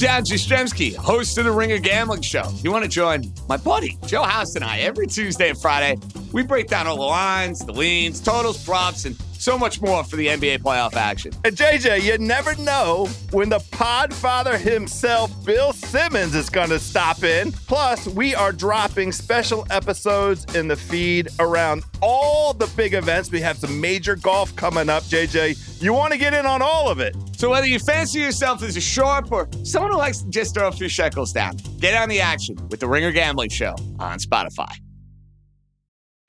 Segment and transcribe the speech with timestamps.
[0.00, 2.44] Dan Jastrzemski, host of the Ringer Gambling Show.
[2.62, 6.00] You want to join my buddy Joe House and I every Tuesday and Friday?
[6.32, 10.16] We break down all the lines, the leans, totals, props, and so much more for
[10.16, 11.32] the NBA playoff action.
[11.44, 17.22] And JJ, you never know when the podfather himself, Bill Simmons, is going to stop
[17.24, 17.52] in.
[17.52, 23.30] Plus, we are dropping special episodes in the feed around all the big events.
[23.30, 25.82] We have some major golf coming up, JJ.
[25.82, 27.16] You want to get in on all of it.
[27.36, 30.68] So whether you fancy yourself as a sharp or someone who likes to just throw
[30.68, 34.74] a few shekels down, get on the action with the Ringer Gambling Show on Spotify.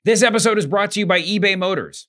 [0.04, 2.08] This episode is brought to you by eBay Motors.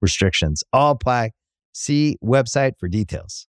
[0.00, 1.32] restrictions all apply.
[1.72, 3.46] See website for details.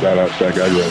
[0.00, 0.86] Shout out Stack Agro.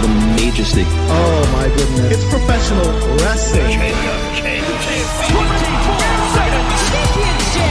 [0.00, 0.84] The majesty.
[0.86, 2.12] Oh my goodness.
[2.12, 3.80] It's professional wrestling.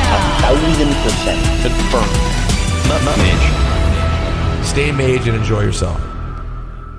[0.09, 2.17] A thousand percent confirmed.
[2.89, 4.65] Not, not mage.
[4.65, 6.16] Stay mage and enjoy yourself.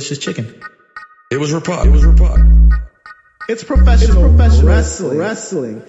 [0.00, 0.62] Delicious chicken.
[1.30, 1.84] It was Rapod.
[1.84, 2.72] It was Rapod.
[3.50, 5.18] It's professional, professional wrestling.
[5.18, 5.82] wrestling.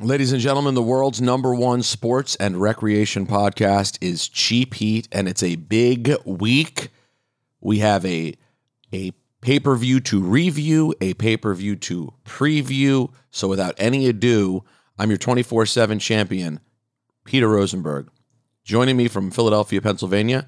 [0.00, 5.28] Ladies and gentlemen, the world's number one sports and recreation podcast is Cheap Heat, and
[5.28, 6.88] it's a big week.
[7.60, 8.36] We have a
[8.94, 9.10] a
[9.42, 13.12] pay per view to review, a pay per view to preview.
[13.30, 14.64] So, without any ado,
[14.98, 16.60] I'm your 24 7 champion,
[17.26, 18.08] Peter Rosenberg.
[18.64, 20.46] Joining me from Philadelphia, Pennsylvania,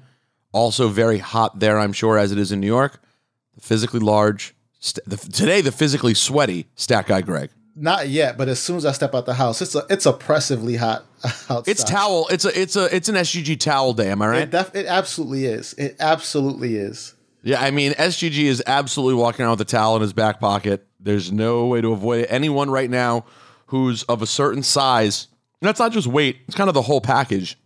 [0.53, 2.99] also very hot there, I'm sure, as it is in New York,
[3.55, 7.49] the physically large, st- the, today the physically sweaty Stat Guy Greg.
[7.75, 10.75] Not yet, but as soon as I step out the house, it's a, it's oppressively
[10.75, 11.67] hot outside.
[11.67, 12.27] It's towel.
[12.29, 14.11] It's a it's a it's an SGG towel day.
[14.11, 14.41] Am I right?
[14.43, 15.73] It, def- it absolutely is.
[15.73, 17.15] It absolutely is.
[17.43, 20.85] Yeah, I mean SGG is absolutely walking around with a towel in his back pocket.
[20.99, 22.27] There's no way to avoid it.
[22.29, 23.25] Anyone right now
[23.67, 25.27] who's of a certain size,
[25.61, 27.57] and that's not just weight; it's kind of the whole package.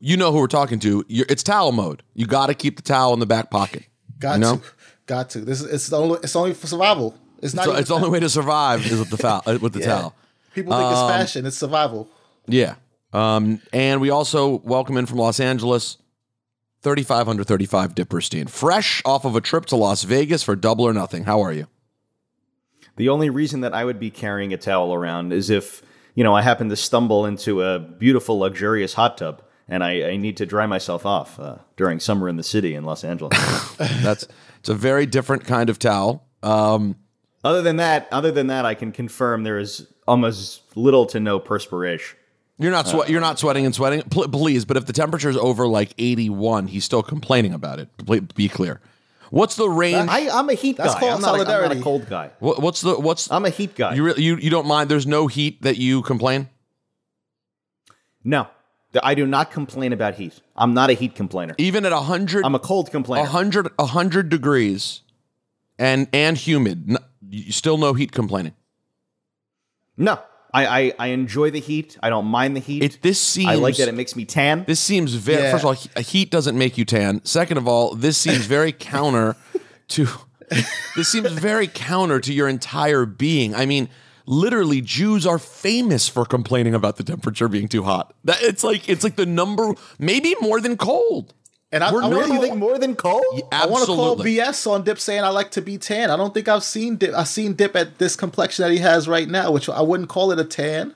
[0.00, 1.04] You know who we're talking to.
[1.08, 2.02] You're, it's towel mode.
[2.14, 3.84] You got to keep the towel in the back pocket.
[4.20, 4.56] Got You know?
[4.58, 4.62] to,
[5.06, 5.40] got to.
[5.40, 7.16] This is it's the only it's only for survival.
[7.42, 7.64] It's not.
[7.64, 9.80] So even- it's the only way to survive is with the foul, uh, with the
[9.80, 9.86] Yeah.
[9.86, 10.14] towel.
[10.54, 11.46] People think it's fashion.
[11.46, 12.08] It's survival.
[12.46, 12.74] Yeah.
[13.12, 15.96] Um, and we also welcome in from Los Angeles,
[16.82, 20.92] 35 under 35 Dipperstein, fresh off of a trip to Las Vegas for double or
[20.92, 21.24] nothing.
[21.24, 21.66] How are you?
[22.96, 25.82] The only reason that I would be carrying a towel around is if,
[26.14, 30.16] you know, I happen to stumble into a beautiful, luxurious hot tub and I, I
[30.16, 33.38] need to dry myself off uh, during summer in the city in Los Angeles.
[33.78, 34.26] That's
[34.58, 36.26] it's a very different kind of towel.
[36.42, 36.96] Um,
[37.44, 41.38] other than that, other than that, I can confirm there is almost little to no
[41.38, 42.18] perspiration.
[42.58, 43.08] you're not sweat.
[43.08, 44.02] you're not sweating and sweating.
[44.02, 47.88] Pl- please, but if the temperature is over like 81, he's still complaining about it.
[48.04, 48.80] Ple- Be clear.
[49.30, 50.08] What's the range?
[50.10, 51.00] I, I'm a heat That's guy.
[51.00, 52.30] called I'm not, a, I'm not a cold guy.
[52.40, 53.94] what, what's the what's I'm a heat guy.
[53.94, 54.90] you, really, you you don't mind?
[54.90, 56.48] There's no heat that you complain.
[58.24, 58.48] no,
[59.02, 60.40] I do not complain about heat.
[60.56, 61.54] I'm not a heat complainer.
[61.58, 63.22] Even at 100 I'm a cold complainer.
[63.22, 65.02] 100 100 degrees
[65.78, 66.98] and and humid, n-
[67.28, 68.54] you still no heat complaining.
[69.96, 70.18] No,
[70.52, 71.96] I, I I enjoy the heat.
[72.02, 72.82] I don't mind the heat.
[72.82, 74.64] It, this seems I like that it makes me tan.
[74.66, 75.42] This seems very.
[75.42, 75.52] Yeah.
[75.52, 77.24] First of all, he- heat doesn't make you tan.
[77.24, 79.36] Second of all, this seems very counter
[79.88, 80.06] to.
[80.96, 83.54] This seems very counter to your entire being.
[83.54, 83.88] I mean,
[84.30, 88.14] literally, Jews are famous for complaining about the temperature being too hot.
[88.24, 91.34] That it's like it's like the number, maybe more than cold.
[91.72, 93.42] And I, We're I not- really you think more than cold?
[93.52, 96.10] I want to call BS on Dip saying I like to be tan.
[96.10, 97.14] I don't think I've seen Dip.
[97.14, 100.32] I've seen Dip at this complexion that he has right now, which I wouldn't call
[100.32, 100.94] it a tan.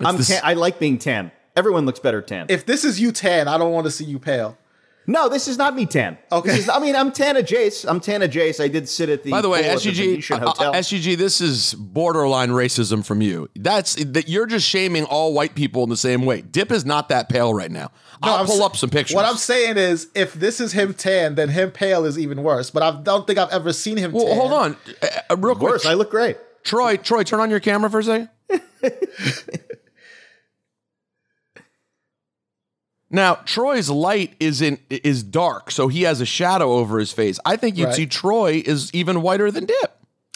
[0.00, 0.40] I'm this- tan.
[0.44, 1.32] I like being tan.
[1.56, 2.46] Everyone looks better tan.
[2.50, 4.58] If this is you tan, I don't want to see you pale.
[5.06, 6.18] No, this is not me tan.
[6.32, 6.50] Okay.
[6.50, 7.84] This is- I mean, I'm Tana Jace.
[7.88, 8.62] I'm Tana Jace.
[8.62, 10.70] I did sit at the By the way, pool at the uh, Hotel.
[10.72, 13.48] uh, SGG, this is borderline racism from you.
[13.56, 16.42] That's that you're just shaming all white people in the same way.
[16.42, 17.90] Dip is not that pale right now.
[18.22, 19.14] I'll I'm pull s- up some pictures.
[19.14, 22.70] What I'm saying is, if this is him tan, then him pale is even worse.
[22.70, 24.36] But I don't think I've ever seen him well, tan.
[24.36, 25.72] hold on, uh, uh, real quick.
[25.72, 26.36] Worse, I look great.
[26.64, 28.28] Troy, Troy, turn on your camera for a second.
[33.10, 37.38] now, Troy's light is in is dark, so he has a shadow over his face.
[37.44, 37.94] I think you'd Right.
[37.94, 39.92] see Troy is even whiter than Dip.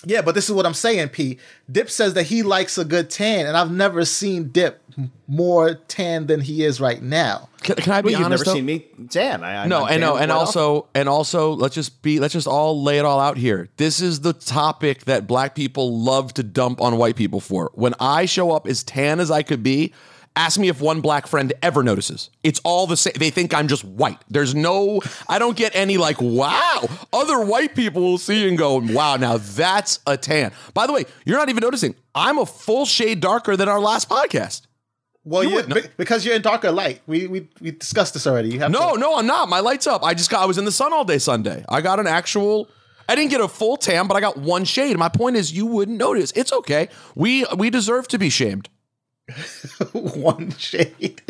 [0.06, 1.36] Yeah, but this is what I'm saying, P.
[1.70, 4.80] Dip says that he likes a good tan, and I've never seen Dip
[5.28, 7.50] more tan than he is right now.
[7.62, 8.40] Can, can I be Well, you've honest?
[8.40, 8.54] never though?
[8.54, 9.44] seen me tan.
[9.44, 12.32] I, I'm No, not and no, and quite also, and also, let's just be, let's
[12.32, 13.68] just all lay it all out here.
[13.76, 17.70] This is the topic that black people love to dump on white people for.
[17.74, 19.92] When I show up as tan as I could be,
[20.36, 22.30] ask me if one black friend ever notices.
[22.42, 23.12] It's all the same.
[23.16, 24.18] They think I'm just white.
[24.28, 26.88] There's no, I don't get any like, wow.
[27.12, 30.52] Other white people will see and go, wow, now that's a tan.
[30.74, 31.94] By the way, you're not even noticing.
[32.14, 34.62] I'm a full shade darker than our last podcast.
[35.22, 37.02] Well, You wouldn't because you're in darker light.
[37.06, 38.48] We we we discussed this already.
[38.48, 39.50] You have No, to, no, I'm not.
[39.50, 40.02] My light's up.
[40.02, 41.62] I just got I was in the sun all day Sunday.
[41.68, 42.68] I got an actual
[43.06, 44.96] I didn't get a full tan, but I got one shade.
[44.96, 46.32] My point is you wouldn't notice.
[46.34, 46.88] It's okay.
[47.14, 48.70] We we deserve to be shamed.
[49.92, 51.22] one shade.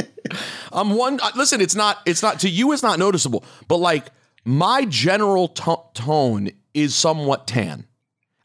[0.72, 4.06] I'm one uh, listen, it's not it's not to you it's not noticeable, but like
[4.44, 7.86] my general to- tone is somewhat tan.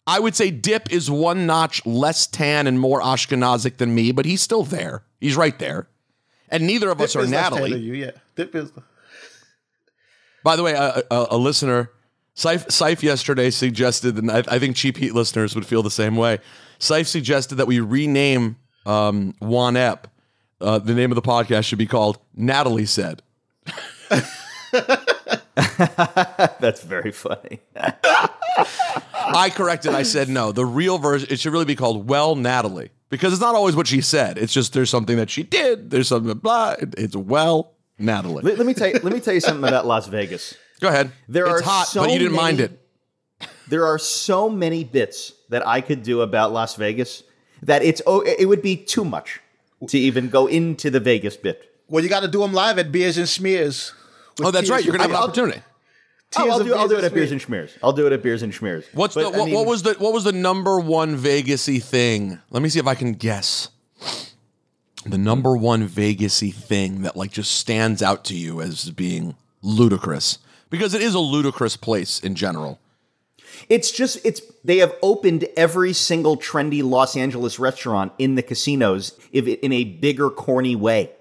[0.07, 4.25] I would say Dip is one notch less tan and more Ashkenazic than me, but
[4.25, 5.03] he's still there.
[5.19, 5.87] He's right there.
[6.49, 7.79] And neither of us are is less tan Natalie.
[7.79, 8.11] You, yeah.
[8.35, 8.71] Dip is.
[10.43, 11.91] By the way, a, a, a listener,
[12.35, 16.15] Seif, Seif yesterday suggested, and I, I think Cheap Heat listeners would feel the same
[16.15, 16.39] way.
[16.79, 20.07] Seif suggested that we rename um, Juan Ep.
[20.61, 23.21] Uh, the name of the podcast should be called Natalie Said.
[26.59, 27.59] That's very funny.
[29.15, 29.93] I corrected.
[29.93, 30.51] I said no.
[30.51, 33.87] The real version, it should really be called Well Natalie because it's not always what
[33.87, 34.37] she said.
[34.37, 35.89] It's just there's something that she did.
[35.91, 36.75] There's something blah.
[36.79, 38.43] It's Well Natalie.
[38.43, 38.99] let, let me tell you.
[39.03, 40.55] Let me tell you something about Las Vegas.
[40.79, 41.11] Go ahead.
[41.27, 42.79] There it's are hot, so but you didn't mind it.
[43.67, 47.23] There are so many bits that I could do about Las Vegas
[47.65, 49.39] that it's oh, it would be too much
[49.87, 51.71] to even go into the Vegas bit.
[51.87, 53.91] Well, you got to do them live at Beers and Schmears.
[54.41, 54.83] Oh, that's right.
[54.83, 55.61] You're gonna have an I'll- opportunity.
[56.37, 57.71] Oh, I'll do, I'll do it at Beers and Schmears.
[57.81, 58.83] I'll do it at Beers and Schmears.
[58.93, 61.81] What's But, the I what, mean, what was the what was the number one Vegasy
[61.81, 62.39] thing?
[62.49, 63.69] Let me see if I can guess.
[65.05, 70.39] The number one Vegasy thing that like just stands out to you as being ludicrous
[70.69, 72.79] because it is a ludicrous place in general.
[73.69, 79.17] It's just it's they have opened every single trendy Los Angeles restaurant in the casinos
[79.31, 81.11] if in a bigger corny way.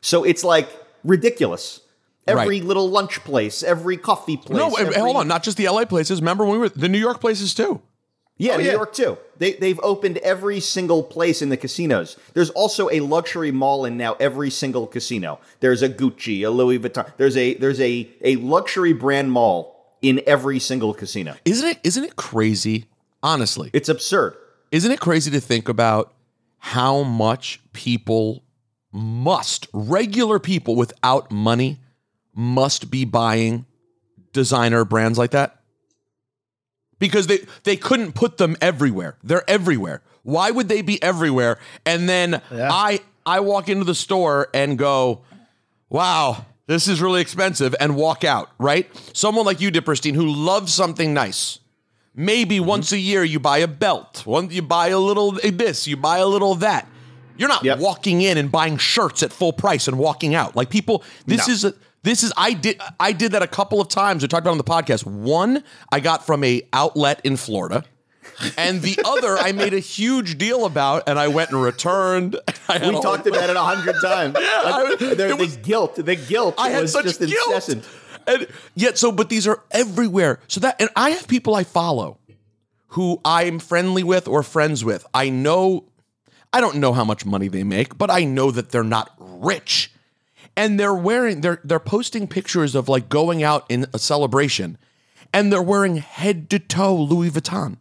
[0.00, 0.68] So it's like
[1.02, 1.80] ridiculous.
[2.26, 2.64] Every Right.
[2.64, 4.56] little lunch place, every coffee place.
[4.56, 6.20] no, every, hold on, not just the LA places.
[6.22, 7.82] Remember when we were the New York places too?
[8.38, 8.72] Yeah, Oh, New yeah.
[8.72, 9.18] York too.
[9.36, 12.16] They they've opened every single place in the casinos.
[12.32, 15.38] There's also a luxury mall in now every single casino.
[15.60, 17.12] There's a Gucci, a Louis Vuitton.
[17.18, 19.73] There's a there's a a luxury brand mall
[20.04, 21.34] in every single casino.
[21.44, 21.78] Isn't it?
[21.82, 22.86] Isn't it crazy?
[23.22, 24.36] Honestly, It's absurd.
[24.70, 26.12] Isn't it crazy to think about
[26.58, 28.44] how much people
[28.92, 31.80] must, regular people without money,
[32.34, 33.64] must be buying
[34.32, 35.60] designer brands like that?
[36.98, 39.16] Because they, they couldn't put them everywhere.
[39.22, 40.02] They're everywhere.
[40.22, 41.58] Why would they be everywhere?
[41.86, 45.22] And then I I walk into the store and go,
[45.88, 48.90] wow, this is really expensive, and walk out, right?
[49.16, 51.58] Someone like you, Dipperstein, who loves something nice.
[52.14, 52.66] Maybe Mm-hmm.
[52.66, 54.22] once a year you buy a belt.
[54.24, 56.88] One you buy a little this, you buy a little that.
[57.36, 57.80] You're not Yep.
[57.80, 60.54] walking in and buying shirts at full price and walking out.
[60.54, 61.52] Like people, this No.
[61.52, 64.22] is a, this is I did I did that a couple of times.
[64.22, 65.04] We talked about it on the podcast.
[65.04, 67.82] One I got from a outlet in Florida.
[68.56, 72.36] And the other I made a huge deal about and I went and returned.
[72.68, 74.34] We talked about it a hundred times.
[74.38, 77.32] I- the, was- guilt, the guilt I had was such just guilt.
[77.46, 77.88] incessant.
[78.26, 80.40] And yet, so, but these are everywhere.
[80.48, 82.18] So that, and I have people I follow
[82.88, 85.06] who I'm friendly with or friends with.
[85.12, 85.84] I know
[86.52, 89.92] I don't know how much money they make, but I know that they're not rich.
[90.56, 94.78] And they're wearing they're they're posting pictures of like going out in a celebration
[95.32, 97.76] and they're wearing head to toe Louis Vuitton.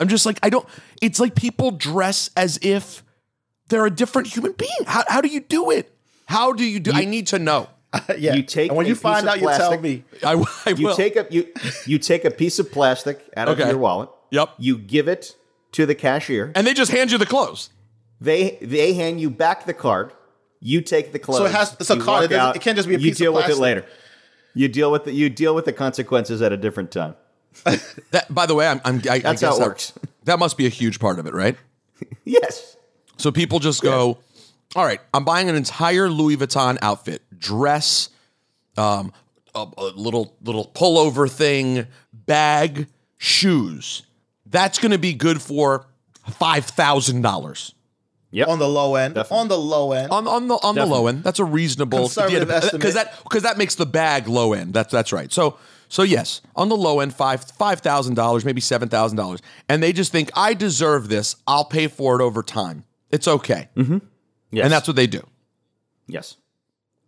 [0.00, 0.66] I'm just like I don't
[1.02, 3.02] it's like people dress as if
[3.68, 4.70] they're a different human being.
[4.86, 5.92] How how do you do it?
[6.26, 7.68] How do you do I need to know.
[8.18, 8.34] yeah.
[8.34, 10.04] You take and when a you piece find of out, you tell me.
[10.22, 11.48] I, I You take a you
[11.86, 14.10] you take a piece of plastic out of your wallet.
[14.30, 14.50] Yep.
[14.58, 15.36] You give it
[15.72, 16.52] to the cashier.
[16.54, 17.70] and they just hand you the clothes.
[18.20, 20.12] They they hand you back the card.
[20.60, 21.38] You take the clothes.
[21.38, 22.24] So it has- it's a card.
[22.24, 23.84] It out, it can't just be a You piece of You deal with it later.
[24.54, 27.14] You deal with the, you deal with the consequences at a different time.
[28.10, 29.92] That by the way, I'm, I'm I, I That's guess how it that- works.
[30.24, 31.56] That must be a huge part of it, right?
[32.24, 32.76] Yes.
[33.16, 34.18] So people just go,
[34.76, 38.10] all right, I'm buying an entire Louis Vuitton outfit, dress,
[38.76, 39.12] um,
[39.54, 42.86] a, a little little pullover thing, bag,
[43.16, 44.02] shoes.
[44.46, 45.86] That's going to be good for
[46.30, 47.74] five thousand dollars
[48.30, 48.48] Yep.
[48.48, 49.14] On the low end.
[49.14, 49.38] Definitely.
[49.40, 50.12] On the low end.
[50.12, 51.24] on on the on the low end.
[51.24, 52.80] That's a reasonable Conservative estimate.
[52.80, 54.74] because that because that makes the bag low end.
[54.74, 55.32] That's that's right.
[55.32, 55.56] So
[55.88, 59.82] so yes, on the low end, five five thousand dollars, maybe seven thousand dollars, and
[59.82, 61.36] they just think I deserve this.
[61.46, 62.84] I'll pay for it over time.
[63.10, 64.64] It's okay, Yes.
[64.64, 65.22] and that's what they do.
[66.06, 66.36] yes.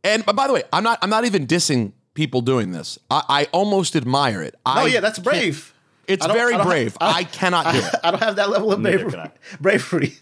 [0.03, 2.99] And by the way, I'm not I'm not even dissing people doing this.
[3.11, 4.55] I, I almost admire it.
[4.65, 5.75] oh I yeah, that's brave.
[6.09, 6.97] It's very I don't have- brave.
[7.03, 7.95] I- I, cannot do it.
[8.03, 9.11] I don't have that level of Neither bravery.
[9.11, 9.31] can I.
[9.61, 10.15] bravery.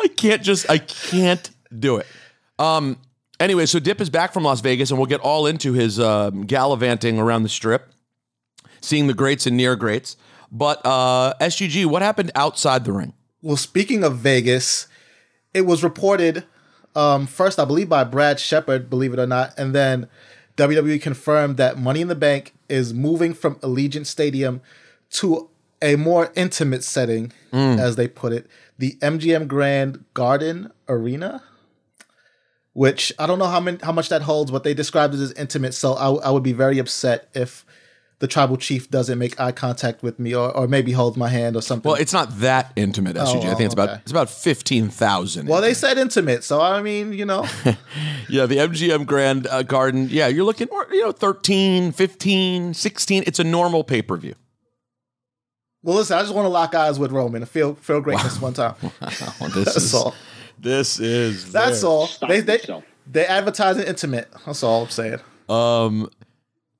[0.00, 1.48] I can't just I can't
[1.78, 2.06] do it.
[2.58, 2.98] Um
[3.40, 6.46] anyway, so Dip is back from Las Vegas and we'll get all into his um,
[6.46, 7.92] gallivanting around the strip,
[8.80, 10.16] seeing the greats and near greats.
[10.52, 13.12] But uh SGG, what happened outside the ring?
[13.42, 14.86] Well, speaking of Vegas,
[15.52, 16.44] it was reported
[16.94, 20.08] um, first, I believe, by Brad Shepard, believe it or not, and then
[20.56, 24.60] WWE confirmed that Money in the Bank is moving from Allegiant Stadium
[25.10, 25.50] to
[25.82, 28.46] a more intimate setting, as they put it,
[28.78, 31.42] the MGM Grand Garden Arena.
[32.74, 35.32] Which I don't know how many, how much that holds, but they described it as
[35.32, 35.74] intimate.
[35.74, 37.64] So I, I would be very upset if
[38.18, 41.56] the tribal chief doesn't make eye contact with me, or, or maybe hold my hand
[41.56, 41.88] or something.
[41.88, 43.44] Well, it's not that intimate, SGG.
[43.44, 44.00] I think it's about okay.
[44.02, 45.48] it's about fifteen thousand.
[45.48, 47.46] Well, they said intimate, so I mean, you know,
[48.28, 50.08] Yeah, the MGM Grand uh, Garden.
[50.10, 53.24] Yeah, you're looking, you know, 13, 15, 16.
[53.26, 54.34] It's a normal pay per view.
[55.82, 58.40] well, listen, I just want to lock eyes with Roman and feel feel great this
[58.40, 58.74] one time.
[59.00, 60.14] this That's is, all.
[60.58, 62.06] This is That's all.
[62.06, 62.84] Stop They they yourself.
[63.10, 64.28] they advertise it intimate.
[64.46, 65.18] That's all I'm saying.
[65.48, 66.08] Um,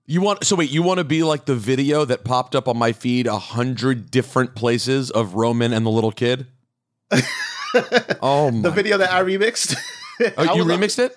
[0.06, 2.76] you want so wait, you want to be like the video that popped up on
[2.78, 6.46] my feed a hundred different places of Roman and the little kid.
[8.22, 8.62] oh my!
[8.62, 9.76] The video that I remixed.
[10.20, 11.16] Oh, I you was- remixed it?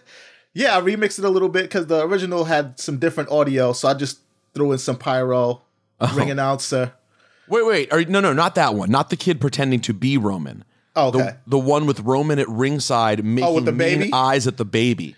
[0.53, 3.87] Yeah, I remixed it a little bit because the original had some different audio, so
[3.87, 4.19] I just
[4.55, 5.61] threw in some pyro,
[5.99, 6.15] Oh.
[6.15, 6.93] ring announcer.
[7.47, 7.93] Wait, wait.
[7.93, 8.89] Are, no, no, not that one.
[8.89, 10.63] Not the kid pretending to be Roman.
[10.97, 11.35] Oh, The, okay.
[11.45, 15.15] the one with Roman at ringside oh, making with the mean eyes at the baby.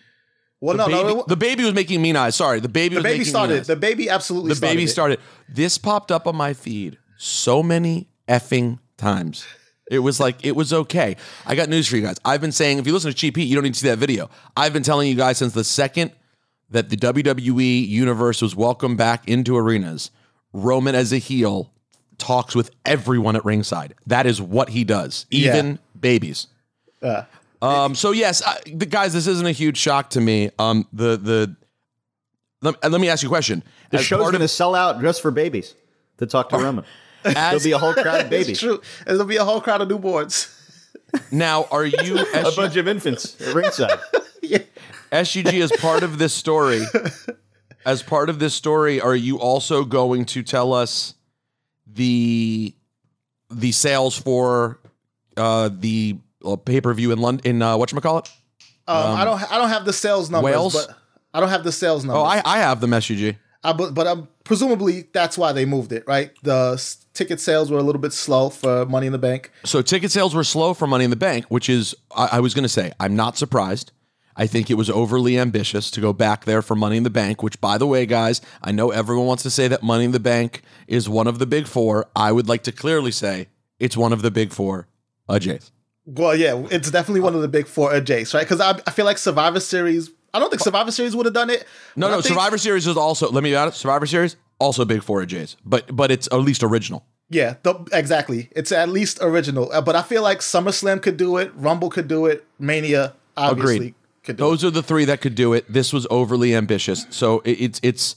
[0.60, 2.36] well, The no, baby, no, the baby was making mean eyes.
[2.36, 3.66] Sorry, the baby the baby started.
[3.66, 4.54] The baby absolutely.
[4.54, 4.90] the baby it.
[4.90, 5.20] started.
[5.48, 9.46] This popped up on my feed so many effing times.
[9.90, 11.16] It was like it was okay.
[11.46, 12.18] I got news for you guys.
[12.24, 13.98] I've been saying if you listen to Cheap Heat, you don't need to see that
[13.98, 14.30] video.
[14.56, 16.12] I've been telling you guys since the second
[16.70, 20.12] that the WWE universe was welcomed back into arenas.
[20.54, 21.72] Roman as a heel
[22.20, 23.96] talks with everyone at ringside.
[24.08, 25.78] That is what he does, even Yeah.
[26.00, 26.48] babies.
[27.02, 27.24] Uh,
[27.62, 30.50] Um, so yes, I, the guys, this isn't a huge shock to me.
[30.60, 31.56] Um, the the
[32.62, 33.64] let, let me ask you a question.
[33.90, 35.76] The As show's going to sell out just for babies
[36.20, 36.86] to talk to Roman.
[37.24, 38.50] There'll be a whole crowd of babies.
[38.50, 38.82] it's true.
[39.06, 40.56] There'll be a whole crowd of newborns.
[41.32, 44.00] now, are you A SG, bunch of infants at ringside.
[45.12, 46.82] SGG is part of this story?
[47.86, 51.16] As part of this story, are you also going to tell us
[51.94, 52.74] the
[53.52, 54.80] the sales for
[55.38, 58.30] uh, the uh, pay per view in London in uh, what you call it?
[58.88, 59.52] Um, I don't.
[59.52, 60.52] I don't have the sales numbers.
[60.52, 60.74] Wales?
[60.88, 60.96] But
[61.34, 62.22] I don't have the sales numbers.
[62.22, 63.38] Oh, I, I have them SGG.
[63.64, 66.32] Uh, but but um, presumably that's why they moved it, right?
[66.44, 69.52] The s- ticket sales were a little bit slow for Money in the Bank.
[69.66, 72.54] So ticket sales were slow for Money in the Bank, which is I, I was
[72.54, 73.92] going to say I'm not surprised.
[74.40, 77.44] I think it was overly ambitious to go back there for Money in the Bank.
[77.44, 80.20] Which, by the way, guys, I know everyone wants to say that Money in the
[80.20, 82.08] Bank is one of the big four.
[82.16, 84.88] I would like to clearly say it's one of the big four.
[85.30, 85.72] Jace.
[86.06, 88.42] Well, yeah, it's definitely one of the big four Jace, right?
[88.48, 90.10] Because I, I feel like Survivor Series.
[90.34, 91.66] I don't think Survivor Series would have done it.
[91.98, 93.30] No, no, think- Survivor Series is also.
[93.30, 93.80] Let me be honest.
[93.80, 97.06] Survivor Series also big four at Jays, but but it's at least original.
[97.30, 98.50] Yeah, the, exactly.
[98.52, 99.70] It's at least original.
[99.72, 101.52] Uh, but I feel like SummerSlam could do it.
[101.56, 102.46] Rumble could do it.
[102.58, 103.96] Mania obviously Agreed.
[104.30, 105.66] Could do Those are the three that could do it.
[105.72, 107.06] This was overly ambitious.
[107.10, 108.16] So it, it's it's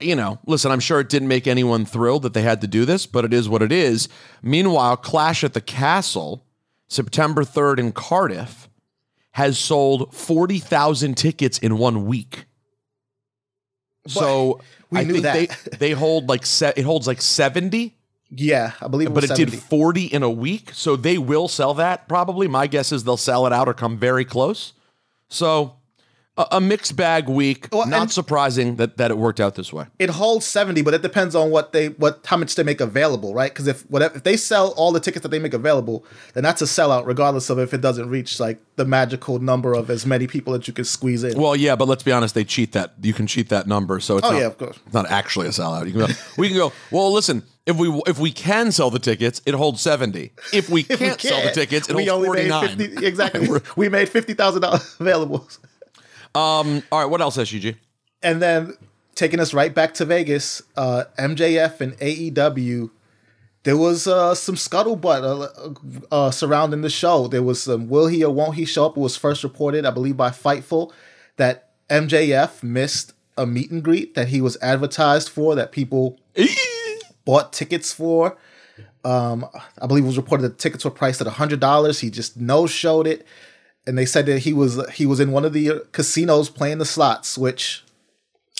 [0.00, 2.84] you know, listen, I'm sure it didn't make anyone thrilled that they had to do
[2.84, 4.08] this, but it is what it is.
[4.42, 6.44] Meanwhile, Clash at the Castle
[6.92, 8.68] September 3rd in Cardiff,
[9.32, 12.44] has sold 40,000 tickets in one week.
[14.06, 15.70] So we I knew think that.
[15.70, 17.96] they they hold like se- it holds like 70
[18.30, 19.50] Yeah, I believe it but it 70.
[19.52, 20.70] did 40 in a week.
[20.74, 22.46] So they will sell that probably.
[22.48, 24.74] My guess is they'll sell it out or come very close.
[25.32, 25.81] So
[26.38, 27.68] a, a mixed bag week.
[27.70, 29.86] Well, Not surprising that, that it worked out this way.
[29.98, 33.34] it holds 70 but it depends on what they what how much they make available
[33.34, 36.42] right because if whatever if they sell all the tickets that they make available then
[36.42, 40.06] that's a sellout regardless of if it doesn't reach like the magical number of as
[40.06, 42.72] many people that you can squeeze in Well, yeah, but let's be honest, they cheat
[42.72, 42.94] that.
[43.02, 44.78] You can cheat that number, so it's Oh, not, yeah, of course.
[44.86, 45.84] It's not actually a sellout.
[45.86, 46.72] You can go, we can go.
[46.90, 50.32] Well, listen, if we if we can sell the tickets, it holds seventy.
[50.54, 52.78] If we If we can't sell the tickets, it holds forty nine.
[52.78, 55.46] 50 exactly we made $50000 available
[56.34, 56.82] Um.
[56.90, 57.10] All right.
[57.10, 57.76] What else, SUG?
[58.22, 58.74] and then
[59.14, 62.90] taking us right back to Vegas, uh, MJF and AEW.
[63.64, 65.22] There was uh, some scuttlebutt
[66.10, 67.28] uh, uh, surrounding the show.
[67.28, 68.96] There was some will he or won't he show up?
[68.96, 70.92] It was first reported, I believe, by Fightful
[71.36, 76.18] that MJF missed a meet and greet that he was advertised for that people
[77.24, 78.36] bought tickets for.
[79.04, 79.46] Um,
[79.80, 82.00] I believe it was reported that tickets were priced at hundred dollars.
[82.00, 83.26] He just no showed it,
[83.86, 86.84] and they said that he was he was in one of the casinos playing the
[86.84, 87.84] slots, which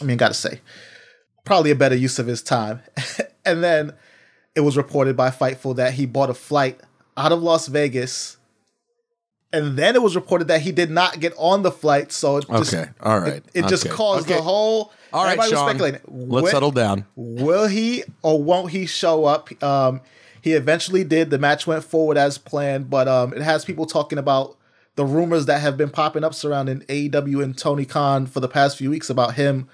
[0.01, 0.61] I mean, gotta say,
[1.45, 2.81] probably a better use of his time.
[3.45, 3.93] and then
[4.55, 6.81] it was reported by Fightful that he bought a flight
[7.17, 8.37] out of Las Vegas.
[9.55, 12.47] And then it was reported that he did not get on the flight, so it
[12.49, 14.37] just Okay, all right, it, it just okay, caused okay.
[14.37, 14.95] the whole.
[15.13, 15.69] All right, Sean.
[15.69, 16.01] speculating.
[16.07, 17.05] Let's Will- settle down.
[17.17, 19.63] Will he or won't he show up?
[19.63, 20.01] Um,
[20.41, 21.29] he eventually did.
[21.29, 24.57] The match went forward as planned, but um, it has people talking about
[24.97, 28.77] the rumors that have been popping up surrounding AEW and Tony Khan for the past
[28.77, 29.69] few weeks about him,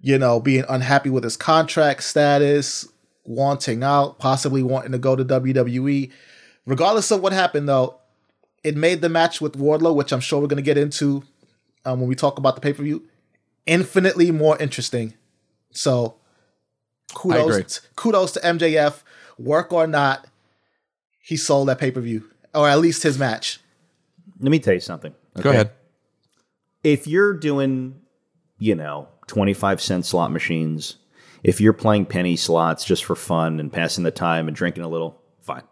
[0.00, 2.86] you know, being unhappy with his contract status,
[3.24, 6.10] wanting out, possibly wanting to go to WWE.
[6.66, 7.98] Regardless of what happened, though,
[8.62, 11.22] it made the match with Wardlow, which I'm sure we're going to get into
[11.84, 13.02] um, when we talk about the pay per view,
[13.66, 15.14] infinitely more interesting.
[15.72, 16.16] So,
[17.14, 19.02] kudos, kudos to MJF.
[19.38, 20.26] Work or not,
[21.20, 23.58] he sold that pay per view, or at least his match.
[24.42, 25.14] Let me tell you something.
[25.40, 25.70] Go ahead.
[26.84, 28.00] If you're doing,
[28.58, 30.96] you know, 25 cent slot machines,
[31.44, 34.88] if you're playing penny slots just for fun and passing the time and drinking a
[34.88, 35.62] little, fine.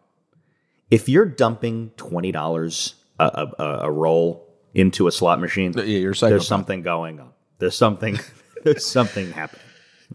[0.90, 6.46] If you're dumping $20 a, a, a- roll into a slot machine, Yeah, you're there's
[6.46, 7.30] something going on.
[7.59, 8.18] There's something,
[8.64, 9.62] there's something happening.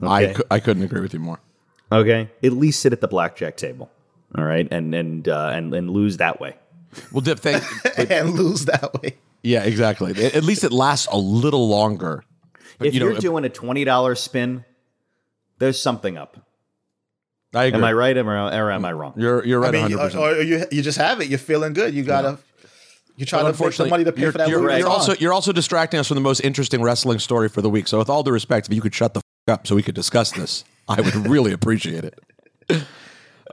[0.02, 0.34] I, Okay.
[0.34, 1.40] cou- I couldn't agree with you more.
[1.92, 2.30] Okay.
[2.44, 3.92] At least sit at the blackjack table.
[4.38, 4.68] All right.
[4.72, 6.56] And, and, uh, and, and lose that way.
[7.12, 7.64] Well, Dip, thank.
[8.12, 9.16] and lose that way.
[9.44, 10.12] yeah, exactly.
[10.26, 12.24] At least it lasts a little longer.
[12.78, 14.66] But, if you you know, are doing a $20 spin,
[15.60, 16.38] there's something up.
[17.54, 17.78] I agree.
[17.78, 19.14] Am I right or, or am I wrong?
[19.16, 19.74] You're you're right.
[19.74, 20.20] I mean, 100.
[20.20, 21.30] or, or you you just have it.
[21.30, 21.94] You're feeling good.
[21.94, 22.38] You gotta.
[23.16, 24.50] You're trying to make some money to pay you're, for that.
[24.50, 27.62] You're, Louis you're also you're also distracting us from the most interesting wrestling story for
[27.62, 27.88] the week.
[27.88, 29.96] So, with all due respect, if you could shut the f- up so we could
[29.96, 32.20] discuss this, I would really appreciate it.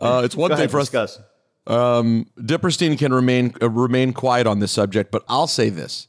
[0.01, 0.89] Uh, it's one Go thing ahead, for us.
[0.89, 1.21] discuss.
[1.67, 6.09] Um, Dipperstein can remain uh, remain quiet on this subject, but I'll say this: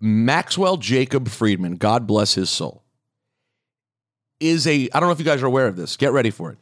[0.00, 2.82] Maxwell Jacob Friedman, God bless his soul,
[4.40, 4.88] is a.
[4.92, 5.96] I don't know if you guys are aware of this.
[5.96, 6.58] Get ready for it.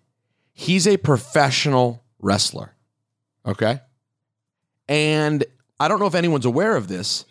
[0.52, 2.74] He's a professional wrestler.
[3.46, 3.80] Okay,
[4.88, 5.44] and
[5.80, 7.24] I don't know if anyone's aware of this.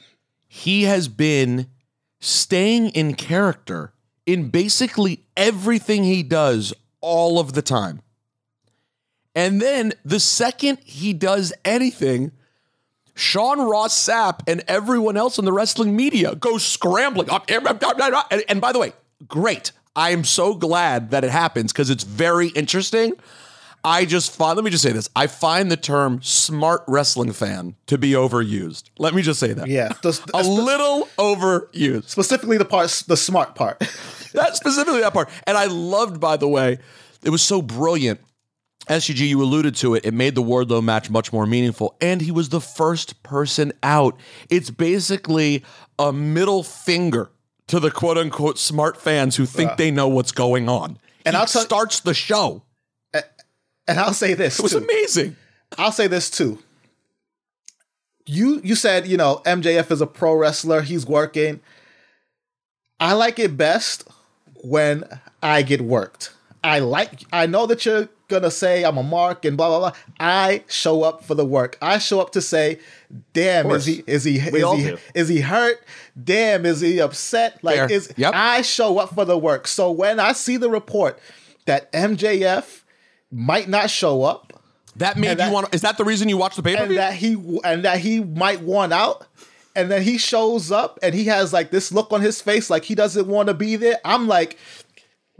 [0.47, 1.67] He has been
[2.19, 3.93] staying in character
[4.25, 8.02] in basically everything he does all of the time.
[9.35, 12.31] And then the second he does anything,
[13.15, 17.29] Sean Ross Sapp and everyone else in the wrestling media go scrambling.
[17.49, 18.93] And, by the way,
[19.27, 19.71] great.
[19.95, 23.13] I am so glad that it happens because it's very interesting.
[23.85, 25.09] I just find, let me just say this.
[25.15, 28.83] I find the term smart wrestling fan to be overused.
[28.97, 29.67] Let me just say that.
[29.67, 32.05] yeah, the, A the- little overused.
[32.07, 33.79] specifically the part, the smart part.
[34.33, 35.29] that specifically that part.
[35.45, 36.79] And I loved, by the way,
[37.23, 38.21] it was so brilliant.
[38.89, 40.05] SUG, you alluded to it.
[40.05, 44.17] It made the Wardlow match much more meaningful, and he was the first person out.
[44.49, 45.63] It's basically
[45.97, 47.29] a middle finger
[47.67, 49.75] to the quote unquote smart fans who think uh.
[49.75, 50.99] they know what's going on.
[51.25, 52.63] And he I'll tell- starts the show.
[53.13, 54.79] and I'll say this It was too.
[54.79, 55.35] amazing.
[55.77, 56.59] I'll say this too.
[58.25, 60.81] You you said you know MJF is a pro wrestler.
[60.81, 61.61] He's working.
[62.99, 64.07] I like it best
[64.55, 65.03] when
[65.41, 66.32] I get worked.
[66.63, 67.23] I like.
[67.33, 69.99] I know that you're gonna say I'm a mark and blah blah blah.
[70.19, 71.77] I show up for the work.
[71.81, 72.79] I show up to say,
[73.33, 74.97] "Damn, is he is he We is he do.
[75.13, 75.83] is he hurt?
[76.21, 77.63] Damn, is he upset?
[77.63, 77.91] Like Fair.
[77.91, 78.31] is Yep.
[78.33, 79.67] I show up for the work.
[79.67, 81.19] So when I see the report
[81.65, 82.83] that MJF
[83.31, 84.53] might not show up,
[84.97, 85.73] That made you want.
[85.75, 86.95] Is that the reason you watch the pay per view?
[86.95, 89.25] that he and that he might want out
[89.75, 92.83] and then he shows up and he has like this look on his face like
[92.83, 94.55] he doesn't want to be there i'm like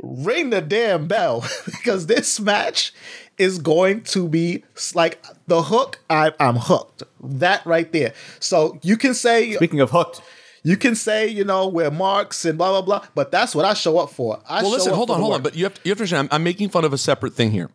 [0.02, 2.94] ring the damn bell because this match
[3.38, 8.98] is going to be like the hook I, i'm hooked that right there so you
[8.98, 10.22] can say Speaking of hooked,
[10.64, 13.74] you can say you know we're marks and blah blah blah but that's what i
[13.74, 15.42] show up for I well, show listen, up hold on, the hold on.
[15.44, 16.30] But you have to, you have to understand.
[16.32, 17.70] I'm, I'm making fun of a separate thing here.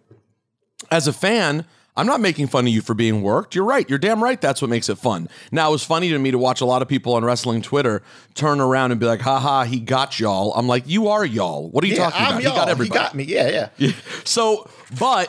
[0.90, 1.66] As a fan,
[1.98, 3.54] I'm not making fun of you for being worked.
[3.54, 3.88] You're right.
[3.90, 4.40] You're damn right.
[4.40, 5.28] That's what makes it fun.
[5.50, 8.02] Now, it was funny to me to watch a lot of people on wrestling Twitter
[8.34, 11.68] turn around and be like, "Haha, he got y'all." I'm like, "You are y'all.
[11.68, 12.42] What are you yeah, talking I'm about?
[12.44, 12.52] y'all.
[12.52, 12.98] He got everybody.
[12.98, 13.92] he got me yeah yeah
[14.24, 15.28] So, but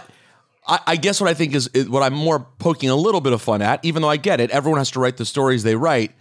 [0.68, 3.34] I, I guess what I think is, is what I'm more poking a little bit
[3.34, 5.76] of fun at, even though I get it, everyone has to write the stories they
[5.76, 6.12] write.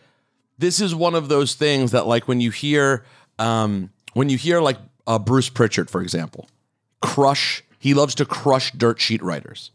[0.56, 3.04] This is one of those things that, like, when you hear,
[3.38, 6.48] um, when you hear like uh, Bruce Pritchard, for example,
[7.02, 7.62] crush.
[7.78, 9.70] He loves to crush dirt sheet writers.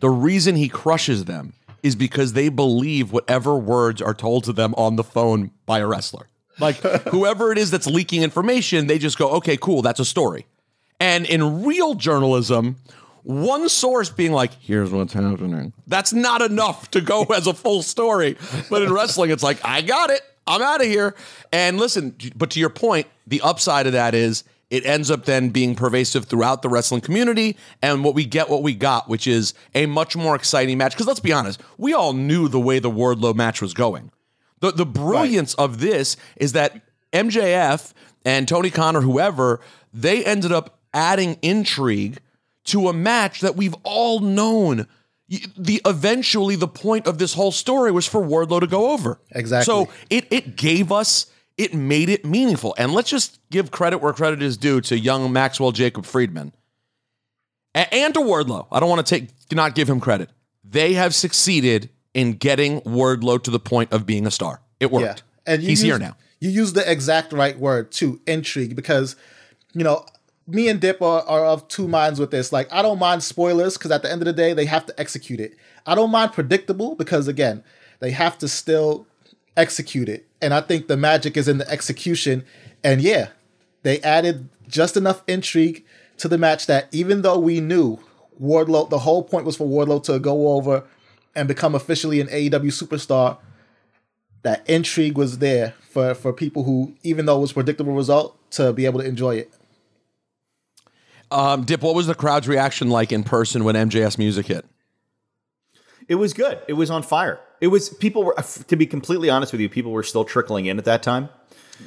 [0.00, 4.74] The reason he crushes them is because they believe whatever words are told to them
[4.76, 6.26] on the phone by a wrestler.
[6.58, 6.76] Like
[7.08, 10.46] whoever it is that's leaking information, they just go, okay, cool, that's a story.
[11.00, 12.76] And in real journalism,
[13.22, 17.82] one source being like, here's what's happening, that's not enough to go as a full
[17.82, 18.36] story.
[18.70, 21.14] But in wrestling, it's like, I got it, I'm out of here.
[21.52, 25.48] And listen, but to your point, the upside of that is it ends up then
[25.48, 27.56] being pervasive throughout the wrestling community.
[27.80, 30.92] And what we get, what we got, which is a much more exciting match.
[30.92, 34.10] Because let's be honest, we all knew the way the Wardlow match was going.
[34.60, 37.92] The the brilliance of this is that MJF
[38.24, 39.60] and Tony Khan or whoever,
[39.92, 42.18] they ended up adding intrigue
[42.64, 44.86] to a match that we've all known.
[45.56, 49.20] The eventually the point of this whole story was for Wardlow to go over.
[49.30, 49.64] Exactly.
[49.64, 51.26] So it it gave us
[51.58, 52.74] it made it meaningful.
[52.78, 56.52] And let's just give credit where credit is due to young Maxwell Jacob Friedman
[57.74, 58.66] and to Wardlow.
[58.70, 60.30] I don't want to take not give him credit.
[60.64, 64.60] They have succeeded in getting Wardlow to the point of being a star.
[64.80, 65.22] It worked.
[65.46, 66.16] And you He's here now.
[66.40, 69.16] You use the exact right word too, intrigue, because
[69.74, 70.04] you know
[70.46, 72.52] me and Dip are, are of two minds with this.
[72.52, 75.00] Like I don't mind spoilers because at the end of the day they have to
[75.00, 75.56] execute it.
[75.86, 77.64] I don't mind predictable because again
[78.00, 79.06] they have to still
[79.56, 82.44] execute it, and I think the magic is in the execution.
[82.84, 83.28] And yeah,
[83.82, 85.84] they added just enough intrigue
[86.18, 87.98] to the match that even though we knew
[88.40, 90.84] Wardlow, the whole point was for Wardlow to go over
[91.34, 93.38] and become officially an AEW superstar
[94.42, 98.72] that intrigue was there for for people who, even though it was predictable result, to
[98.72, 99.52] be able to enjoy it.
[101.30, 104.64] Um, Dip, what was the crowd's reaction like in person when MJF's music hit?
[106.08, 106.58] it was good.
[106.66, 107.38] It was on fire.
[107.60, 108.34] It was people were
[108.68, 111.28] to be completely honest with you, people were still trickling in at that time.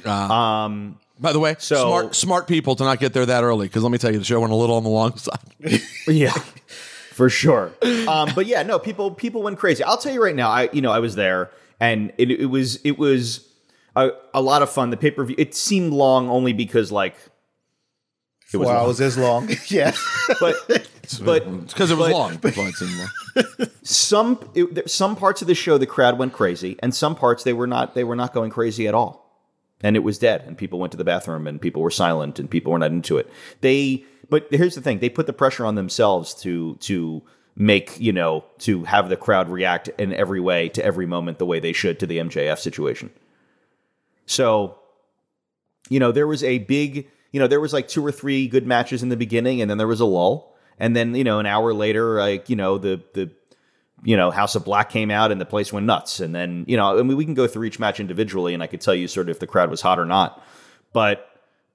[0.04, 3.82] Um, By the way, So- smart smart people to not get there that early because
[3.82, 5.38] let me tell you, the show went a little on the long side.
[6.06, 6.32] yeah
[7.12, 7.70] for sure
[8.08, 10.80] um, but yeah no people people went crazy i'll tell you right now i you
[10.80, 13.46] know i was there and it, it was it was
[13.94, 17.14] a, a lot of fun the pay-per-view it seemed long only because like
[18.52, 18.84] it was Four long.
[18.86, 19.48] hours is long.
[19.68, 19.92] yeah.
[20.40, 20.56] but
[21.24, 22.36] but because it was but- long.
[22.40, 23.68] That's why long.
[23.82, 27.44] some it, there- some parts of the show the crowd went crazy and some parts
[27.44, 29.20] they were not they were not going crazy at all
[29.82, 32.50] and it was dead and people went to the bathroom and people were silent and
[32.50, 33.28] people were not into it
[33.62, 37.22] they but here's the thing they put the pressure on themselves to to
[37.56, 41.46] make you know to have the crowd react in every way to every moment the
[41.46, 43.10] way they should to the MJF situation
[44.26, 44.78] so
[45.88, 48.66] you know there was a big you know there was like two or three good
[48.66, 50.54] matches in the beginning and then there was a lull.
[50.78, 53.30] And then you know an hour later like you know the the
[54.04, 56.20] you know House of Black came out and the place went nuts.
[56.20, 58.66] And then you know I mean we can go through each match individually and I
[58.66, 60.44] could tell you sort of if the crowd was hot or not.
[60.92, 61.28] But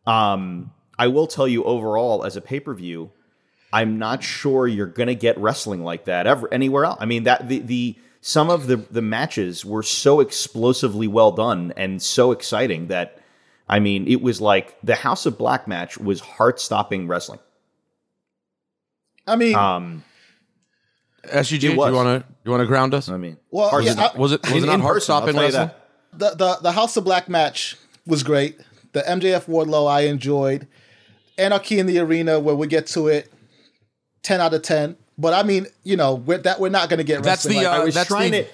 [0.06, 3.12] um I will tell you overall as a pay-per-view
[3.74, 7.24] I'm not sure you're going to get wrestling like that ever anywhere else I mean
[7.24, 12.32] that the the some of the the matches were so explosively well done and so
[12.32, 13.20] exciting that
[13.70, 17.40] I mean, it was like the House of Black match was heart-stopping wrestling.
[19.26, 20.04] I mean, Um,
[21.30, 23.10] SUG, do you want to you want to ground us?
[23.10, 25.04] I mean, well, heart- yeah, was, it, I- was it was in- it not heart
[25.04, 25.72] stopping tell wrestling?
[26.14, 26.38] that.
[26.38, 27.76] the, the the House of Black match
[28.06, 28.58] was great.
[28.94, 30.68] The MJF Wardlow I enjoyed.
[31.38, 33.32] Anarchy in the Arena where we get to it,
[34.24, 34.96] ten out of ten.
[35.18, 37.70] But I mean, you know, we're, that we're not going to get That's wrestling the
[37.70, 38.50] like- uh, I was that's trying the to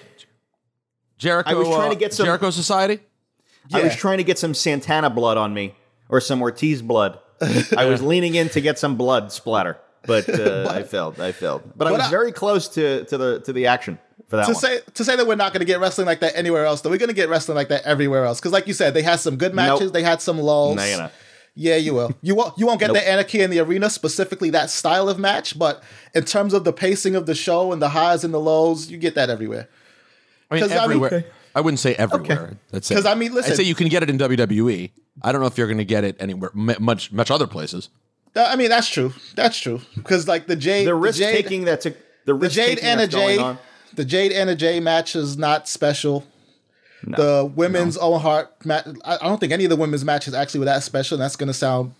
[1.19, 1.49] Jericho.
[1.51, 2.99] I was trying to uh, get some- Jericho Society.
[3.71, 5.75] I was trying to get some Santana blood on me
[6.09, 7.19] or some Ortiz blood.
[7.77, 11.19] I was leaning in to get some blood splatter, but uh, I failed.
[11.19, 11.63] I failed.
[11.75, 14.53] But, I was I- very close to, to the to the action for that to
[14.53, 14.61] one.
[14.61, 16.89] say to say that we're not going to get wrestling like that anywhere else, though
[16.89, 18.39] we're going to get wrestling like that everywhere else.
[18.39, 19.93] Because, like you said, they had some good matches, Nope.
[19.93, 20.75] they had some lulls.
[20.77, 21.09] no, you know.
[21.55, 22.11] Yeah, you will.
[22.23, 22.57] You won't.
[22.57, 25.83] You won't get the anarchy in the arena specifically that style of match, but
[26.15, 28.97] in terms of the pacing of the show and the highs and the lows, you
[28.97, 29.69] get that everywhere.
[30.49, 31.25] I mean, 'Cause, I mean- everywhere.
[31.55, 32.57] I wouldn't say everywhere.
[32.71, 32.95] That's it.
[32.95, 34.91] 'Cause, I mean, listen- I'd say you can get it in WWE.
[35.21, 37.89] I don't know if you're going to get it anywhere, m- much, much other places.
[38.35, 39.13] Uh, I mean, that's true.
[39.35, 39.79] That's true.
[39.95, 41.93] Because like the Jade, The risk Jade, taking that's a
[42.25, 43.59] the the Jade and Anna Jay, on.
[43.93, 46.25] the Jade and Anna Jay match is not special.
[47.05, 50.61] the women's Owen Hart match, I I don't think any of the women's matches actually
[50.61, 51.15] were that special.
[51.15, 51.93] And that's going to sound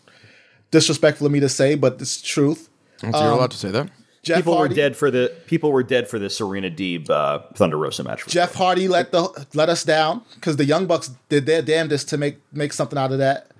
[0.71, 2.69] disrespectful of me to say, but it's truth.
[3.01, 3.89] So you're um, allowed to say that.
[4.23, 7.39] Jeff People Hardy, were dead for the people were dead for the Serena Deeb uh,
[7.55, 8.25] Thunder Rosa match.
[8.25, 12.17] Jeff Hardy let the let us down because the Young Bucks did their damnedest to
[12.17, 13.51] make make something out of that,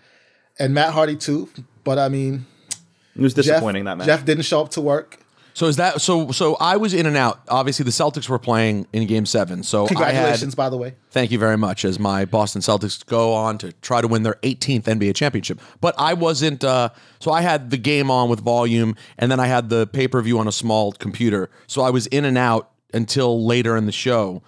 [0.57, 1.49] and Matt Hardy too.
[1.83, 2.45] But I mean,
[3.13, 4.07] it was Jeff, disappointing that match.
[4.07, 5.19] Jeff didn't show up to work.
[5.53, 6.31] So is that so?
[6.31, 7.41] So I was in and out.
[7.47, 9.61] Obviously, the Celtics were playing in Game Seven.
[9.63, 10.95] So Congratulations, I by the way.
[11.11, 11.85] thank you very much.
[11.85, 15.93] As my Boston Celtics go on to try to win their 18th NBA championship, but
[15.97, 16.63] I wasn't.
[16.63, 16.89] Uh,
[17.19, 20.21] so I had the game on with volume, and then I had the pay per
[20.21, 21.49] view on a small computer.
[21.67, 24.41] So I was in and out until later in the show.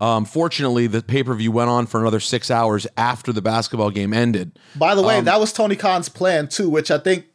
[0.00, 3.90] Um, fortunately, the pay per view went on for another six hours after the basketball
[3.90, 4.58] game ended.
[4.74, 7.31] By the way, Um, that was Tony Khan's plan too, which I think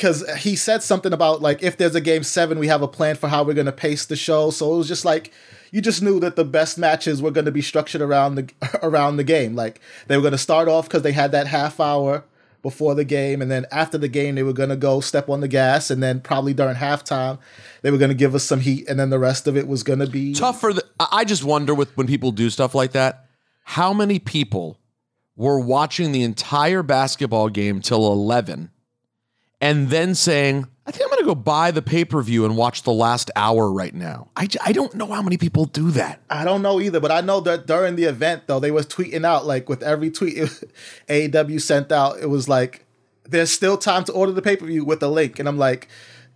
[0.00, 3.16] because he said something about like if there's a game seven, we have a plan
[3.16, 4.50] for how we're to pace the show.
[4.50, 5.30] So it was just like
[5.72, 8.50] you just knew that the best matches were to be structured around the
[8.82, 9.54] around the game.
[9.54, 12.24] Like they were to start off because they had that half hour
[12.62, 15.48] before the game, and then after the game they were to go step on the
[15.48, 17.38] gas, and then probably during halftime
[17.82, 20.06] they were to give us some heat, and then the rest of it was to
[20.06, 20.82] be tough for the.
[20.98, 23.26] I I just wonder with when people do stuff like that,
[23.64, 24.78] how many people
[25.36, 28.70] were watching the entire basketball game till eleven,
[29.60, 32.56] and then saying, "I think I'm going to go buy the pay per view and
[32.56, 36.20] watch the last hour right now." I, I don't know how many people do that.
[36.30, 39.24] I don't know either, but I know that during the event though, they was tweeting
[39.24, 40.36] out like with every tweet
[41.08, 42.84] AEW sent out, it was like
[43.24, 45.88] there's still time to order the pay per view with the link, and I'm like.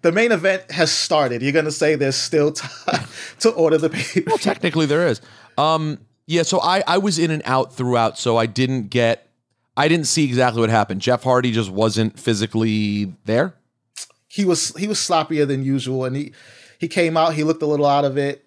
[0.02, 1.40] The main event has started.
[1.40, 3.06] You're gonna say there's still time
[3.38, 5.22] to order the pay per Well, technically there is.
[5.56, 9.23] Um, yeah, so I I was in and out throughout, so I didn't get.
[9.76, 11.00] I didn't see exactly what happened.
[11.00, 13.54] Jeff Hardy just wasn't physically there.
[14.28, 16.32] he was he was sloppier than usual, and he
[16.78, 17.34] he came out.
[17.34, 18.46] He looked a little out of it.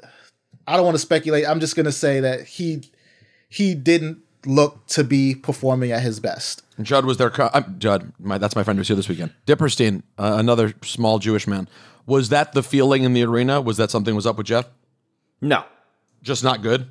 [0.67, 1.47] I don't want to speculate.
[1.47, 2.83] I'm just gonna say that he
[3.49, 6.63] he didn't look to be performing at his best.
[6.81, 7.29] Judd was there.
[7.29, 9.33] co- Uh, Judd, my, that's my friend who's here this weekend.
[9.47, 11.67] Dipperstein, uh, another small Jewish man.
[12.05, 13.59] Was that the feeling in the arena?
[13.59, 14.69] Was that something was up with Jeff?
[15.41, 15.63] no,
[16.21, 16.87] Just not good.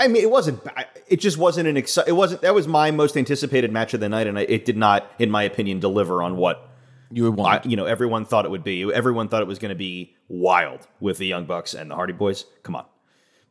[0.00, 0.60] I mean it wasn't.
[1.06, 2.40] It just wasn't an exci- It wasn't.
[2.42, 5.30] That was my most anticipated match of the night, and I, it did not, in
[5.30, 6.68] my opinion, deliver on what
[7.10, 7.66] You would I, want.
[7.66, 8.82] you know everyone thought it would be.
[8.92, 12.12] Everyone thought it was going to be wild with the Young Bucks and the Hardy
[12.14, 12.44] Boys.
[12.62, 12.86] Come on,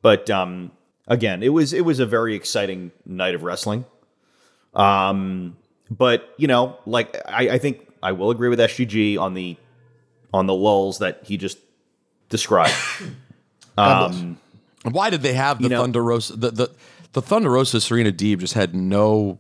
[0.01, 0.71] but um,
[1.07, 3.85] again, it was it was a very exciting night of wrestling.
[4.73, 5.57] Um,
[5.91, 9.57] but you know, like I, I think I will agree with SGG on the
[10.33, 11.57] on the lulls that he just
[12.29, 12.73] described.
[13.77, 14.37] um,
[14.83, 16.35] Why did they have the You know- Thunder Rosa?
[16.35, 16.71] The, the
[17.13, 19.39] the Thunder Rosa Serena Deeb just had no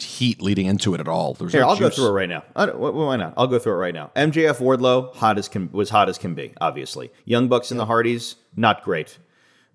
[0.00, 1.34] heat leading into it at all.
[1.34, 2.42] There was Here, no I'll go through it right now.
[2.56, 3.34] I don't- why not?
[3.36, 4.10] I'll go through it right now.
[4.16, 6.52] MJF Wardlow, hot as can was hot as can be.
[6.60, 9.18] Obviously, Young Bucks and the Hardys, not great.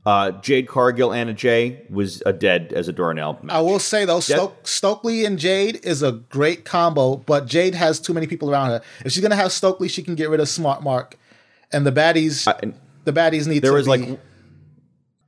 [0.06, 3.40] Uh, Jade Cargill, Anna Jay was a dead as a doornail.
[3.50, 4.36] I will say though, Yeah.
[4.38, 8.70] Stoke, Stokely and Jade is a great combo, but Jade has too many people around
[8.70, 8.82] her.
[9.06, 11.18] If she's gonna have Stokely, she can get rid of Smart Mark,
[11.74, 14.20] and the baddies, and the baddies need there to was be, like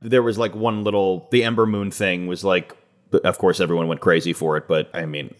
[0.02, 2.76] there was like one little the Ember Moon thing was like.
[3.24, 5.34] Of course, everyone went crazy for it, but I mean,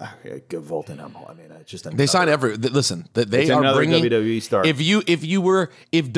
[0.50, 1.24] Volt and Emma.
[1.28, 2.56] I mean, it's just They sign every.
[2.56, 4.66] Listen, th- they It's are another bringing WWE star.
[4.66, 6.10] If you if you were if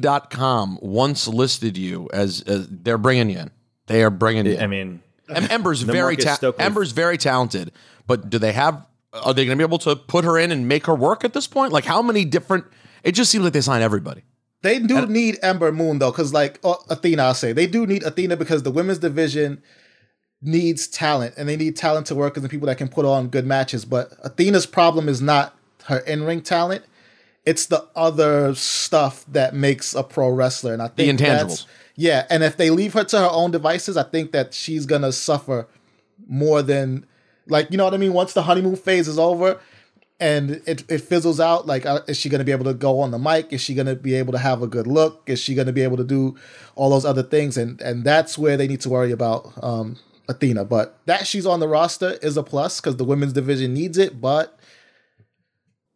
[0.00, 3.50] WWE.com once listed you as, as they're bringing you in,
[3.86, 4.56] they are bringing you.
[4.56, 4.70] I in.
[4.70, 7.72] mean, Em- Ember's very ta- Stokely- Ember's very talented,
[8.06, 8.86] but do they have?
[9.12, 11.32] Are they going to be able to put her in and make her work at
[11.32, 11.72] this point?
[11.72, 12.64] Like how many different?
[13.02, 14.22] It just seems like they sign everybody.
[14.66, 18.02] They do need Ember Moon though, because like uh, Athena, I'll say they do need
[18.02, 19.62] Athena because the women's division
[20.42, 23.84] needs talent, and they need talented workers and people that can put on good matches.
[23.84, 26.84] But Athena's problem is not her in ring talent;
[27.44, 30.72] it's the other stuff that makes a pro wrestler.
[30.72, 31.28] And I think The intangibles.
[31.38, 34.84] that's- Yeah, and if they leave her to her own devices, I think that she's
[34.84, 35.68] gonna suffer
[36.28, 37.06] more than
[37.46, 38.12] like you know what I mean.
[38.12, 39.60] Once the honeymoon phase is over,
[40.18, 43.00] and it, it fizzles out like uh, is she going to be able to go
[43.00, 45.38] on the mic is she going to be able to have a good look is
[45.38, 46.34] she going to be able to do
[46.74, 49.96] all those other things and and that's where they need to worry about um
[50.28, 53.98] athena but that she's on the roster is a plus because the women's division needs
[53.98, 54.58] it but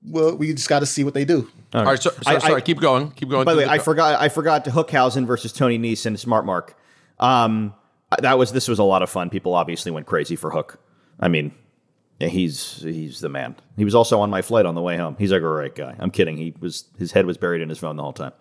[0.04, 2.54] well we just got to see what they do All right, so, so- I- sorry,
[2.56, 3.44] I- keep going, keep going.
[3.44, 3.84] By the way, Keep I going.
[3.84, 6.76] forgot I forgot to Hookhausen versus Tony Nese and Smart Mark.
[7.18, 7.74] Um,
[8.18, 9.30] that was this was a lot of fun.
[9.30, 10.78] People obviously went crazy for Hook.
[11.20, 11.52] I mean,
[12.20, 13.56] Yeah, he's he's the man.
[13.78, 15.16] He was also on my flight on the way home.
[15.18, 15.96] He's a great guy.
[15.98, 16.36] I'm kidding.
[16.36, 18.32] He was his head was buried in his phone the whole time.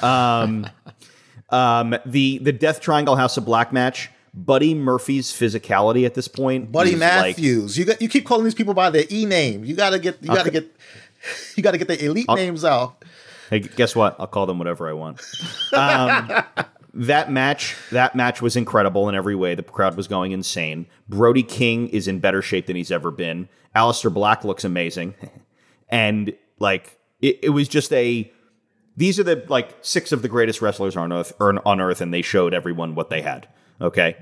[0.00, 0.66] Um,
[1.50, 4.10] um, the the Death Triangle House of Black match.
[4.32, 6.70] Buddy Murphy's physicality at this point.
[6.70, 7.78] Buddy is like- Matthews.
[7.78, 9.64] you got you keep calling these people by their e name.
[9.64, 10.50] You gotta get you gotta Okay.
[10.50, 10.76] get
[11.56, 13.02] you gotta get the elite names out.
[13.50, 14.14] Hey, guess what?
[14.18, 15.20] I'll call them whatever I want.
[15.72, 16.30] Um,
[16.96, 19.54] that match, that match was incredible in every way.
[19.54, 20.86] The crowd was going insane.
[21.08, 23.48] Brody King is in better shape than he's ever been.
[23.74, 25.14] Aleister Black looks amazing,
[25.88, 28.32] and like it, it was just a.
[28.96, 32.14] These are the like six of the greatest wrestlers on earth, on on earth, and
[32.14, 33.46] they showed everyone what they had.
[33.80, 34.16] Okay,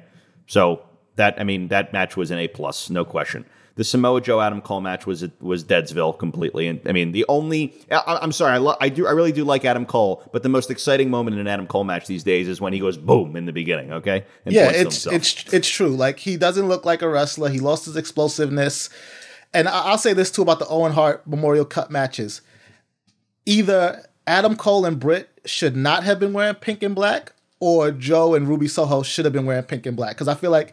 [0.47, 0.83] so
[1.15, 3.45] that I mean that match was an A plus, no question.
[3.77, 7.75] The Samoa Joe Adam Cole match was was Deadsville completely, and I mean the only
[7.91, 10.49] I, I'm sorry, I, lo- I do I really do like Adam Cole, but the
[10.49, 13.35] most exciting moment in an Adam Cole match these days is when he goes boom
[13.35, 13.93] in the beginning.
[13.93, 15.89] Okay, and yeah, it's it's it's true.
[15.97, 17.49] Like he doesn't look like a wrestler.
[17.51, 18.91] He lost his explosiveness.
[19.53, 22.43] And I- I'll say this too about the Owen Hart Memorial Cup matches.
[23.47, 28.35] Either Adam Cole and Britt should not have been wearing pink and black, or Joe
[28.35, 30.15] and Ruby Soho should have been wearing pink and black.
[30.17, 30.73] Because I feel like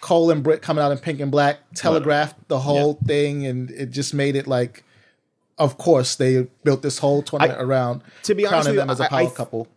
[0.00, 3.90] Cole and Britt coming out in pink and black telegraphed the whole thing, and it
[3.90, 4.84] just made it like,
[5.58, 8.90] of course, they built this whole tournament around to be honest crowning with you, them
[8.90, 9.68] as a power I th- couple.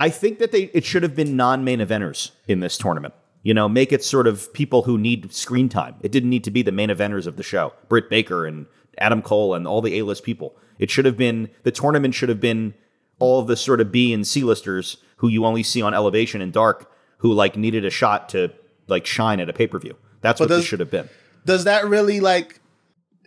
[0.00, 3.14] I think that they it should have been non-main eventers in this tournament.
[3.42, 5.96] You know, make it sort of people who need screen time.
[6.00, 7.74] It didn't need to be the main eventers of the show.
[7.88, 8.66] Britt Baker and
[8.98, 10.56] Adam Cole and all the A-list people.
[10.78, 12.74] It should have been the tournament should have been
[13.18, 16.40] all of the sort of B and C listers who you only see on Elevation
[16.40, 18.52] and Dark who like needed a shot to
[18.86, 19.96] like shine at a pay-per-view.
[20.20, 21.08] That's But what this should have been.
[21.44, 22.60] Does that really like?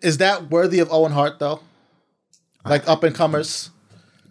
[0.01, 1.61] Is that worthy of Owen Hart though?
[2.65, 3.69] Like up and comers.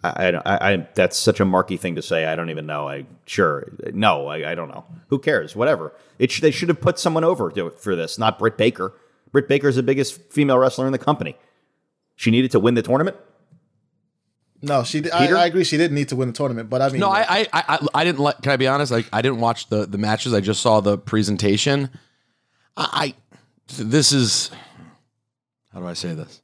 [0.03, 2.25] I, I, I that's such a marky thing to say.
[2.25, 2.87] I don't even know.
[2.87, 4.27] I sure no.
[4.27, 4.85] I, I don't know.
[5.07, 5.55] Who cares?
[5.55, 5.93] Whatever.
[6.19, 8.93] It sh- they should have put someone over to, for this, not Britt Baker.
[9.31, 11.35] Britt Baker is the biggest female wrestler in the company.
[12.15, 13.17] She needed to win the tournament.
[14.61, 15.01] No, she.
[15.01, 15.63] did- I, I agree.
[15.63, 18.03] She didn't need to win the tournament, but I mean, No, I, I, I, I
[18.03, 18.41] didn't like.
[18.41, 18.91] Can I be honest?
[18.91, 20.33] Like, I didn't watch the the matches.
[20.33, 21.89] I just saw the presentation.
[22.75, 23.13] I,
[23.67, 24.49] I this is
[25.73, 26.41] how do I say this?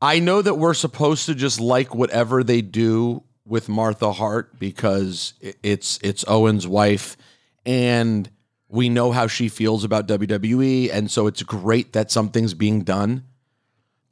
[0.00, 5.34] I know that we're supposed to just like whatever they do with Martha Hart because
[5.62, 7.16] it's it's Owen's wife,
[7.66, 8.30] and
[8.68, 13.24] we know how she feels about WWE, and so it's great that something's being done.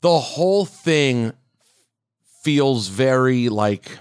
[0.00, 1.32] The whole thing
[2.40, 3.98] feels very like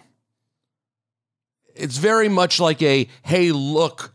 [1.76, 4.14] it's very much like a hey look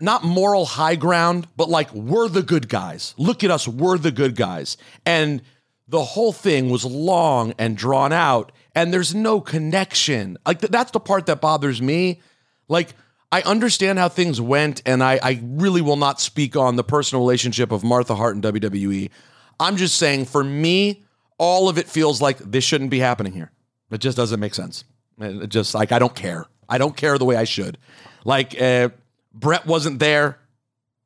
[0.00, 3.14] not moral high ground but like we're the good guys.
[3.18, 4.76] Look at us we're the good guys.
[5.04, 5.42] And
[5.88, 10.38] the whole thing was long and drawn out and there's no connection.
[10.46, 12.20] Like th- that's the part that bothers me.
[12.68, 12.94] Like
[13.32, 17.22] i understand how things went and I, I really will not speak on the personal
[17.22, 19.10] relationship of martha hart and wwe
[19.58, 21.04] i'm just saying for me
[21.40, 23.50] all of it feels like this shouldn't be happening here
[23.90, 24.84] it just doesn't make sense
[25.18, 27.78] it just like i don't care i don't care the way i should
[28.26, 28.90] like uh,
[29.32, 30.38] Bret wasn't there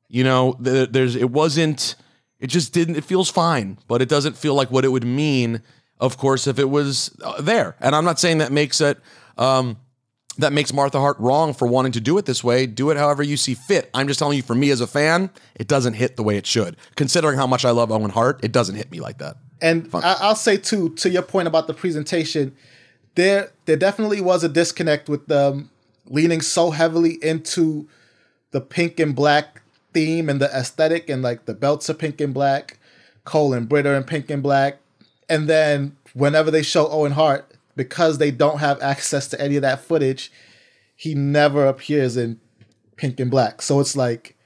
[0.09, 1.95] you know th- there's it wasn't
[2.41, 5.63] it just didn't it feels fine but it doesn't feel like what it would mean
[6.01, 8.99] of course if it was uh, there and i'm not saying that makes it
[9.39, 9.77] um
[10.37, 12.67] that makes Martha Hart wrong for wanting to do it this way.
[12.67, 13.89] Do it however you see fit.
[13.95, 16.45] I'm just telling you, for me as a fan, it doesn't hit the way it
[16.45, 16.77] should.
[16.97, 19.37] Considering how much I love Owen Hart, it doesn't hit me like that.
[19.61, 22.55] And I, I'll say too to your point about the presentation,
[23.15, 25.71] there there definitely was a disconnect with them
[26.07, 27.89] leaning so heavily into
[28.51, 29.63] the pink and black
[29.93, 32.79] theme and the aesthetic and like the belts are pink and black,
[33.25, 34.79] Cole and Britt are in pink and black,
[35.29, 39.63] and then whenever they show Owen Hart, because they don't have access to any of
[39.63, 40.31] that footage,
[40.95, 42.41] he never appears in
[42.97, 43.63] pink and black.
[43.63, 44.37] So it's like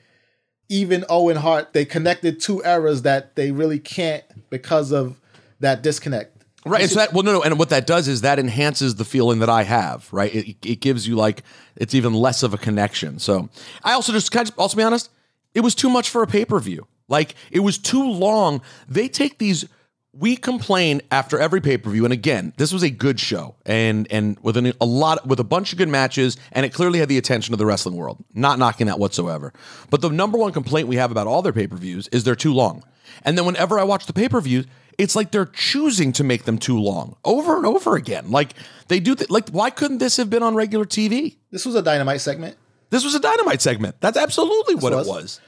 [0.69, 5.21] even Owen Hart, they connected two eras that they really can't because of
[5.61, 6.35] that disconnect.
[6.65, 6.83] Right.
[6.83, 7.43] And so that, well, no, no.
[7.43, 10.35] And what that does is that enhances the feeling that I have, right?
[10.35, 11.43] It, it gives you like,
[11.77, 13.19] it's even less of a connection.
[13.19, 13.49] So
[13.85, 15.11] I also just, I just also be honest?
[15.55, 16.87] It was too much for a pay per view.
[17.07, 18.61] Like, it was too long.
[18.89, 19.67] They take these,
[20.13, 22.05] we complain after every pay per view.
[22.05, 25.45] And again, this was a good show and, and with an, a lot, with a
[25.45, 26.37] bunch of good matches.
[26.53, 28.23] And it clearly had the attention of the wrestling world.
[28.35, 29.53] Not knocking that whatsoever.
[29.91, 32.35] But the number one complaint we have about all their pay per views is they're
[32.35, 32.83] too long.
[33.25, 34.67] And then whenever I watch the pay per views,
[34.99, 38.31] it's like they're choosing to make them too long over and over again.
[38.31, 38.55] Like
[38.89, 41.37] they do, th- like why couldn't this have been on regular TV?
[41.51, 42.57] This was a dynamite segment.
[42.91, 43.97] This was a dynamite segment.
[44.01, 45.07] That's absolutely what was.
[45.07, 45.41] it was.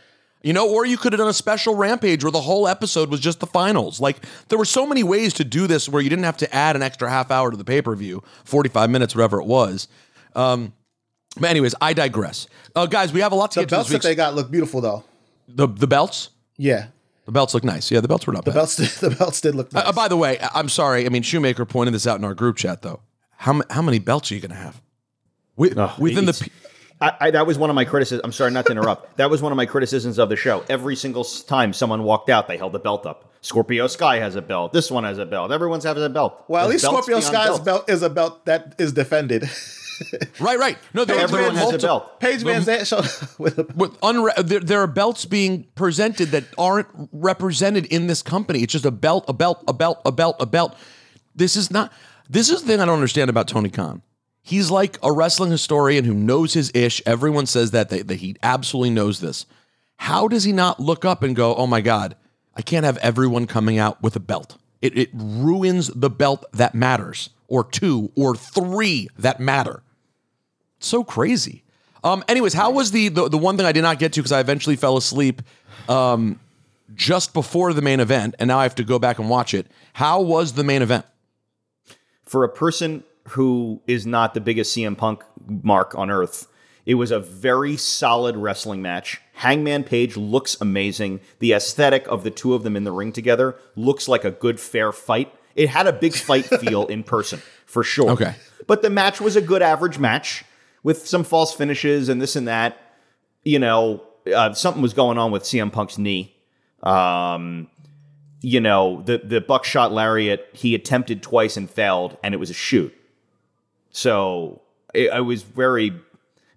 [0.43, 3.21] You know, or you could have done a special rampage where the whole episode was
[3.21, 4.01] just the finals.
[4.01, 6.77] Like there were so many ways to do this where you didn't have to add
[6.77, 9.89] an extra half hour to the pay per view, forty five minutes, whatever it was.
[10.35, 10.73] Um,
[11.39, 12.47] but anyways, I digress.
[12.75, 14.35] Uh, guys, we have a lot to The get to belts this that they got
[14.35, 15.05] look beautiful though.
[15.49, 16.31] The the belts.
[16.57, 16.87] Yeah.
[17.31, 17.93] The belts look nice.
[17.93, 18.57] Yeah, the belts were not The bad.
[18.57, 19.87] belts, the belts did look nice.
[19.87, 21.07] Uh, by the way, I- I'm sorry.
[21.07, 22.99] I mean, Shoemaker pointed this out in our group chat, though.
[23.37, 24.83] How m- how many belts are you going to have?
[25.57, 26.51] Wi- Oh, within the it's- p-
[27.01, 28.23] I, I, that was one of my criticisms.
[28.25, 29.17] I'm sorry not to interrupt.
[29.19, 30.65] that was one of my criticisms of the show.
[30.69, 33.31] Every single s- time someone walked out, they held the belt up.
[33.43, 34.73] Scorpio Sky has a belt.
[34.73, 35.53] This one has a belt.
[35.53, 36.45] Everyone's having a belt.
[36.49, 37.65] well, at There's least belts Scorpio beyond Sky's belts.
[37.65, 39.49] belt is a belt that is defended.
[40.41, 40.79] right, right.
[40.95, 42.21] No, there, there Everyone are has a multi- belt.
[42.21, 46.89] Paige VanZant showed with a with unre- there, there are belts being presented that aren't
[47.13, 48.63] represented in this company.
[48.63, 50.77] It's just a belt, a belt, a belt, a belt, a belt.
[51.35, 51.93] This is not.
[52.29, 54.03] This is the thing I don't understand about Tony Khan.
[54.43, 57.03] He's like a wrestling historian who knows his ish.
[57.05, 59.47] Everyone says that, that that he absolutely knows this.
[59.97, 62.17] How does he not look up and go, "Oh my God,
[62.55, 64.57] I can't have everyone coming out with a belt.
[64.81, 69.83] It, it ruins the belt that matters, or two, or three that matter."
[70.81, 71.63] So crazy.
[72.03, 74.33] Um, anyways, how was the, the the one thing I did not get to because
[74.33, 75.43] I eventually fell asleep
[75.89, 76.41] um,
[76.95, 79.67] just before the main event, and now I have to go back and watch it.
[79.93, 81.05] How was the main event?
[82.31, 86.47] for a person who is not the biggest CM Punk mark on earth,
[86.87, 89.21] it was a very solid wrestling match.
[89.33, 91.19] Hangman Page looks amazing.
[91.41, 94.61] The aesthetic of the two of them in the ring together looks like a good,
[94.61, 95.35] fair fight.
[95.57, 98.11] It had a big fight feel in person, for sure.
[98.11, 98.37] Okay.
[98.69, 100.45] But the match was a good average match
[100.83, 102.79] with some false finishes and this and that.
[103.45, 104.03] You know,
[104.35, 106.37] uh, something was going on with CM Punk's knee.
[106.83, 107.69] Um,
[108.41, 112.55] you know, the the buckshot lariat he attempted twice and failed, and it was a
[112.55, 112.95] shoot.
[113.91, 114.63] So
[114.95, 115.93] it, it was very,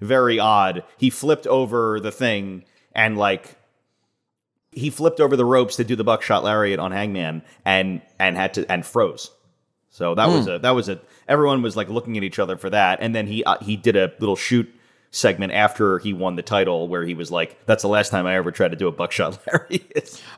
[0.02, 0.84] very odd.
[0.98, 2.64] He flipped over the thing
[2.94, 3.58] and like
[4.72, 8.54] he flipped over the ropes to do the buckshot lariat on Hangman and and had
[8.56, 9.32] to and froze.
[9.94, 12.68] So that was a that was a everyone was like looking at each other for
[12.72, 14.68] that, and then he uh, he did a little shoot
[15.12, 18.34] segment after he won the title where he was like, "That's the last time I
[18.36, 19.86] ever tried to do a buckshot Larry."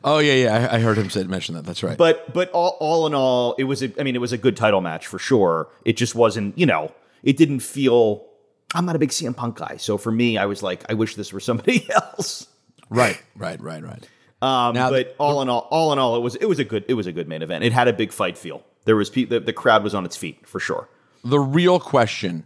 [0.04, 1.64] Oh yeah, yeah, I, I heard him say mention that.
[1.64, 1.96] That's right.
[1.96, 4.58] But but all, all in all, it was a, I mean it was a good
[4.58, 5.68] title match for sure.
[5.86, 6.92] It just wasn't you know
[7.22, 8.26] it didn't feel.
[8.74, 11.14] I'm not a big CM Punk guy, so for me, I was like, I wish
[11.14, 12.46] this were somebody else.
[12.90, 14.06] right, right, right, right.
[14.42, 16.84] Um, Now- but all in all, all in all, it was it was a good
[16.88, 17.64] it was a good main event.
[17.64, 18.62] It had a big fight feel.
[18.86, 20.88] There was pe- the, the crowd was on its feet for sure.
[21.22, 22.44] The real question,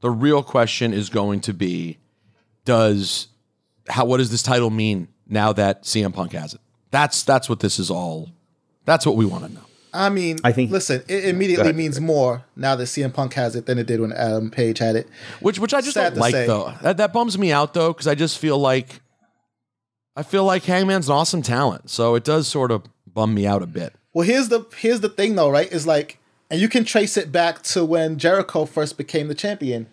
[0.00, 1.98] the real question is going to be,
[2.64, 3.26] does
[3.88, 6.60] how what does this title mean now that CM Punk has it?
[6.90, 8.30] That's that's what this is all.
[8.84, 9.60] That's what we want to know.
[9.92, 13.66] I mean, I think- listen, it immediately means more now that CM Punk has it
[13.66, 15.08] than it did when um, Adam Page had it.
[15.40, 16.46] Which which I just Sad don't like say.
[16.46, 16.74] though.
[16.82, 19.00] That, that bums me out though because I just feel like
[20.16, 23.62] I feel like Hangman's an awesome talent, so it does sort of bum me out
[23.62, 23.94] a bit.
[24.14, 25.70] Well, here's the here's the thing though, right?
[25.70, 29.88] Is like, and you can trace it back to when Jericho first became the champion.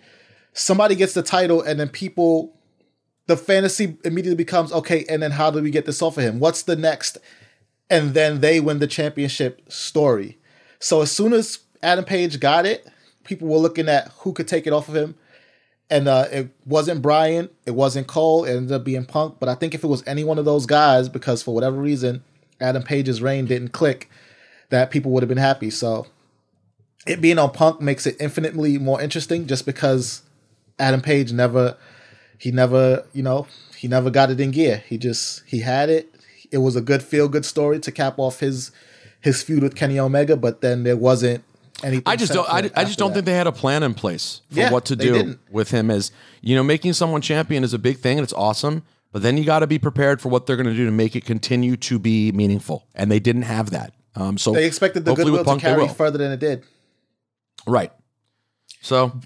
[0.54, 2.54] Somebody gets the title, and then people,
[3.26, 5.06] the fantasy immediately becomes okay.
[5.10, 6.40] And then how do we get this off of him?
[6.40, 7.18] What's the next?
[7.90, 10.38] And then they win the championship story.
[10.80, 12.88] So as soon as Adam Page got it,
[13.24, 15.16] people were looking at who could take it off of him.
[15.90, 19.38] And uh, it wasn't Bryan, it wasn't Cole, it ended up being Punk.
[19.40, 22.24] But I think if it was any one of those guys, because for whatever reason,
[22.62, 24.10] Adam Page's reign didn't click,
[24.70, 25.70] that people would have been happy.
[25.70, 26.08] So
[27.08, 30.22] it being on Punk makes it infinitely more interesting just because
[30.80, 31.78] Adam Page never
[32.38, 33.46] he never, you know,
[33.78, 34.84] he never got it in gear.
[34.88, 36.14] He just he had it.
[36.52, 38.72] It was a good feel good story to cap off his
[39.20, 41.44] his feud with Kenny Omega, but then there wasn't
[41.84, 42.04] anything.
[42.06, 43.16] I just don't I, I just don't that.
[43.16, 45.40] think they had a plan in place for Yeah, what to do didn't.
[45.52, 45.92] with him.
[45.92, 48.84] As you know, making someone champion is a big thing and it's awesome.
[49.12, 51.16] But then you got to be prepared for what they're going to do to make
[51.16, 53.94] it continue to be meaningful, and they didn't have that.
[54.16, 56.64] Um, so they expected the goodwill with to carry further than it did.
[57.68, 57.92] Right.
[58.82, 59.20] So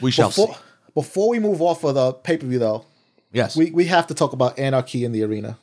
[0.00, 0.60] we shall Before, see.
[0.94, 2.84] before we move off of the pay per view, though,
[3.32, 3.56] Yes.
[3.56, 5.56] we we have to talk about anarchy in the arena.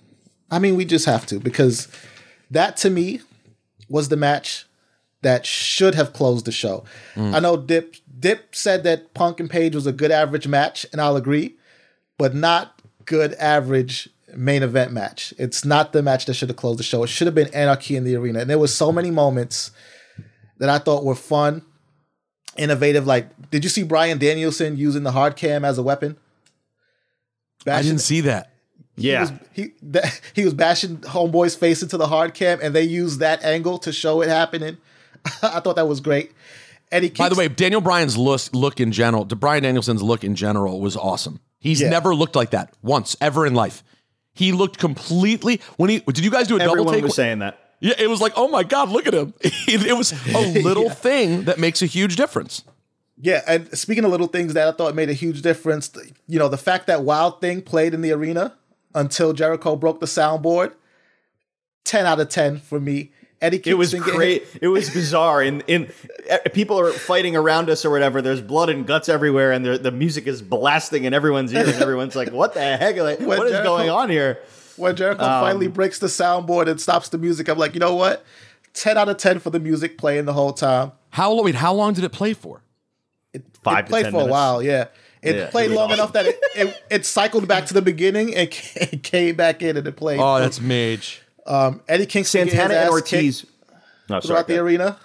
[0.50, 1.88] I mean, we just have to because
[2.50, 3.22] that to me
[3.88, 4.66] was the match
[5.22, 6.84] that should have closed the show.
[7.16, 11.00] I know Dip Dip said that Punk and Page was a good average match, and
[11.02, 11.56] I'll agree,
[12.18, 12.79] but not
[13.10, 15.34] good average main event match.
[15.40, 17.04] It's not the match that should have closed the show.
[17.04, 19.72] It should have been anarchy in the arena, and there was so many moments
[20.60, 21.64] that I thought were fun,
[22.56, 23.08] innovative.
[23.08, 26.18] Like, did you see Bryan Danielson using the hard cam as a weapon?
[27.68, 28.52] I didn't see that.
[28.96, 32.76] Yeah, he was, he, that, he was bashing homeboy's face into the hard cam, and
[32.76, 34.78] they used that angle to show it happening.
[35.42, 36.32] I thought that was great.
[36.92, 40.24] And he keeps, By the way, Daniel Bryan's look, look in general, Bryan Danielson's look
[40.24, 41.40] in general was awesome.
[41.60, 41.90] He's Yeah.
[41.90, 43.84] never looked like that once ever in life.
[44.34, 47.04] He looked completely when he did you guys do a double everyone take?
[47.04, 47.60] was saying that.
[47.82, 49.34] Yeah, it was like, oh my God, look at him.
[49.42, 52.64] it was a little thing that makes a huge difference.
[53.22, 53.42] yeah.
[53.48, 55.90] And speaking of little things that I thought made a huge difference,
[56.28, 58.56] you know, the fact that Wild Thing played in the arena
[58.96, 60.74] until Jericho broke the soundboard,
[61.86, 63.12] ten out of ten for me.
[63.42, 64.44] Eddie It was great.
[64.62, 65.42] It was bizarre.
[65.42, 65.90] And in,
[66.54, 68.22] people are fighting around us or whatever.
[68.22, 71.70] There's blood and guts everywhere, and the, the music is blasting in everyone's ears.
[71.70, 72.98] And everyone's like, "What the heck?
[72.98, 74.40] Like, When what is Jericho- going on here?"
[74.76, 77.96] When Jericho Um, finally breaks the soundboard and stops the music, I'm like, you know
[77.96, 78.24] what?
[78.74, 80.92] Ten out of ten for the music playing the whole time.
[81.10, 81.44] How long?
[81.46, 82.62] Wait, how long did it play for?
[83.62, 84.86] Five it to played 10 for a while, yeah.
[85.22, 86.00] It Yeah, played it long awesome.
[86.00, 89.76] enough that it, it, it cycled back to the beginning and ca- came back in
[89.76, 90.20] and it played.
[90.20, 91.22] Oh, that's Mage.
[91.50, 93.42] Um, Eddie Kingston Santana and ass Ortiz.
[93.42, 93.72] kicked
[94.10, 94.98] No, throughout the arena.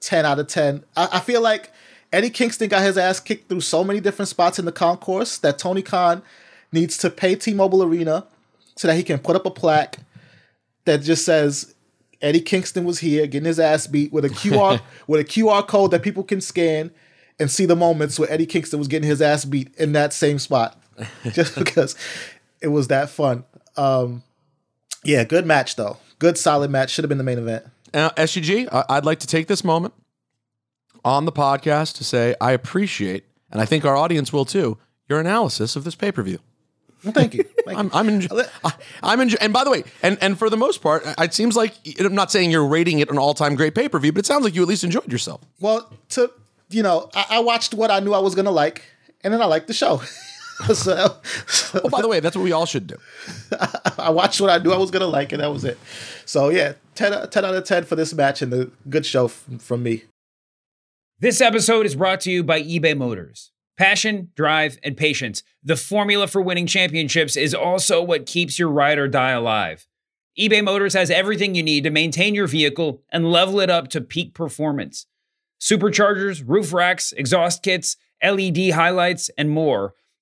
[0.00, 0.84] Ten out of ten.
[0.96, 1.72] I, I feel like
[2.12, 5.58] Eddie Kingston got his ass kicked through so many different spots in the concourse that
[5.58, 6.22] Tony Khan
[6.72, 8.26] needs to pay T-Mobile Arena
[8.76, 9.98] so that he can put up a plaque
[10.84, 11.74] that just says
[12.22, 15.90] Eddie Kingston was here getting his ass beat with a QR with a QR code
[15.90, 16.90] that people can scan
[17.38, 20.38] and see the moments where Eddie Kingston was getting his ass beat in that same
[20.38, 20.80] spot.
[21.32, 21.94] Just because
[22.60, 23.44] it was that fun.
[23.76, 24.22] Um
[25.04, 25.98] yeah, good match though.
[26.18, 26.90] Good solid match.
[26.90, 27.64] Should have been the main event.
[27.94, 29.94] Uh, SUG, I- I'd like to take this moment
[31.04, 34.78] on the podcast to say I appreciate, and I think our audience will too,
[35.08, 36.38] your analysis of this pay per view.
[37.04, 37.44] Well, thank you.
[37.64, 37.90] Thank I'm.
[37.94, 38.28] I'm,
[38.64, 38.72] I-
[39.04, 39.40] I'm enjoying.
[39.40, 42.32] And by the way, and, and for the most part, it seems like I'm not
[42.32, 44.54] saying you're rating it an all time great pay per view, but it sounds like
[44.56, 45.40] you at least enjoyed yourself.
[45.60, 46.30] Well, to
[46.70, 48.82] you know, I, I watched what I knew I was gonna like,
[49.22, 50.02] and then I liked the show.
[50.74, 52.96] so, so Oh, by the way, that's what we all should do.
[53.98, 55.78] I watched what I knew I was gonna like, and that was it.
[56.24, 59.26] So yeah, 10, out- 10 out of ten for this match and the good show
[59.26, 60.04] f- from me.
[61.20, 63.50] This episode is brought to you by eBay Motors.
[63.76, 65.42] Passion, drive, and patience.
[65.62, 69.86] The formula for winning championships is also what keeps your ride or die alive.
[70.38, 74.00] eBay Motors has everything you need to maintain your vehicle and level it up to
[74.00, 75.06] peak performance.
[75.60, 79.94] Superchargers, roof racks, exhaust kits, LED highlights, and more.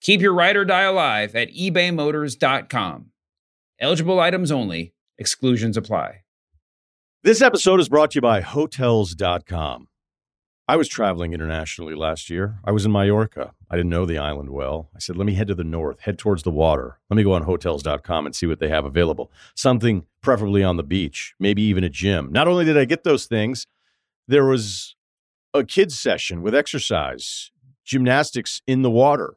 [0.00, 3.06] Keep your ride or die alive at ebaymotors.com.
[3.78, 6.22] Eligible items only, exclusions apply.
[7.22, 9.88] This episode is brought to you by Hotels.com.
[10.66, 12.60] I was traveling internationally last year.
[12.64, 13.52] I was in Mallorca.
[13.68, 14.88] I didn't know the island well.
[14.94, 16.98] I said, let me head to the north, head towards the water.
[17.10, 19.30] Let me go on Hotels.com and see what they have available.
[19.54, 22.30] Something preferably on the beach, maybe even a gym.
[22.30, 23.66] Not only did I get those things,
[24.28, 24.94] there was
[25.52, 27.50] a kids' session with exercise,
[27.84, 29.36] gymnastics in the water,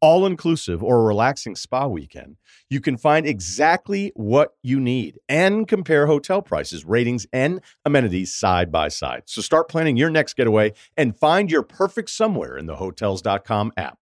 [0.00, 2.36] all inclusive or a relaxing spa weekend,
[2.68, 8.70] you can find exactly what you need and compare hotel prices, ratings, and amenities side
[8.72, 9.22] by side.
[9.26, 13.98] So start planning your next getaway and find your perfect somewhere in the hotels.com app.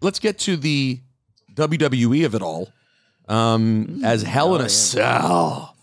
[0.00, 1.00] Let's get to the
[1.54, 2.72] WWE of it all.
[3.28, 5.76] Um, as Hell in a Cell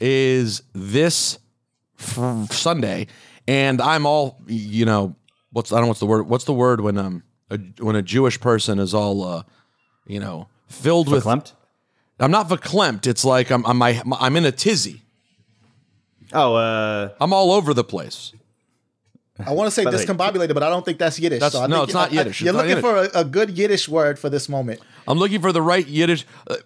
[0.00, 1.38] is this
[1.98, 3.06] f- Sunday,
[3.48, 5.16] and I'm all you know.
[5.54, 6.28] What's I don't know what's the word?
[6.28, 9.42] What's the word when um a, when a Jewish person is all uh
[10.04, 13.06] you know filled with I'm not verklempt.
[13.06, 15.02] It's like I'm I'm my, I'm in a tizzy.
[16.32, 18.32] Oh, uh, I'm all over the place.
[19.44, 21.40] I want to say By the way, discombobulated, but I don't think that's Yiddish.
[21.40, 22.40] That's- so I no, think it's not I- I- Yiddish.
[22.40, 24.80] You're It's not looking for a, a good Yiddish word for this moment.
[25.06, 26.24] I'm looking for the right Yiddish.
[26.48, 26.56] Uh,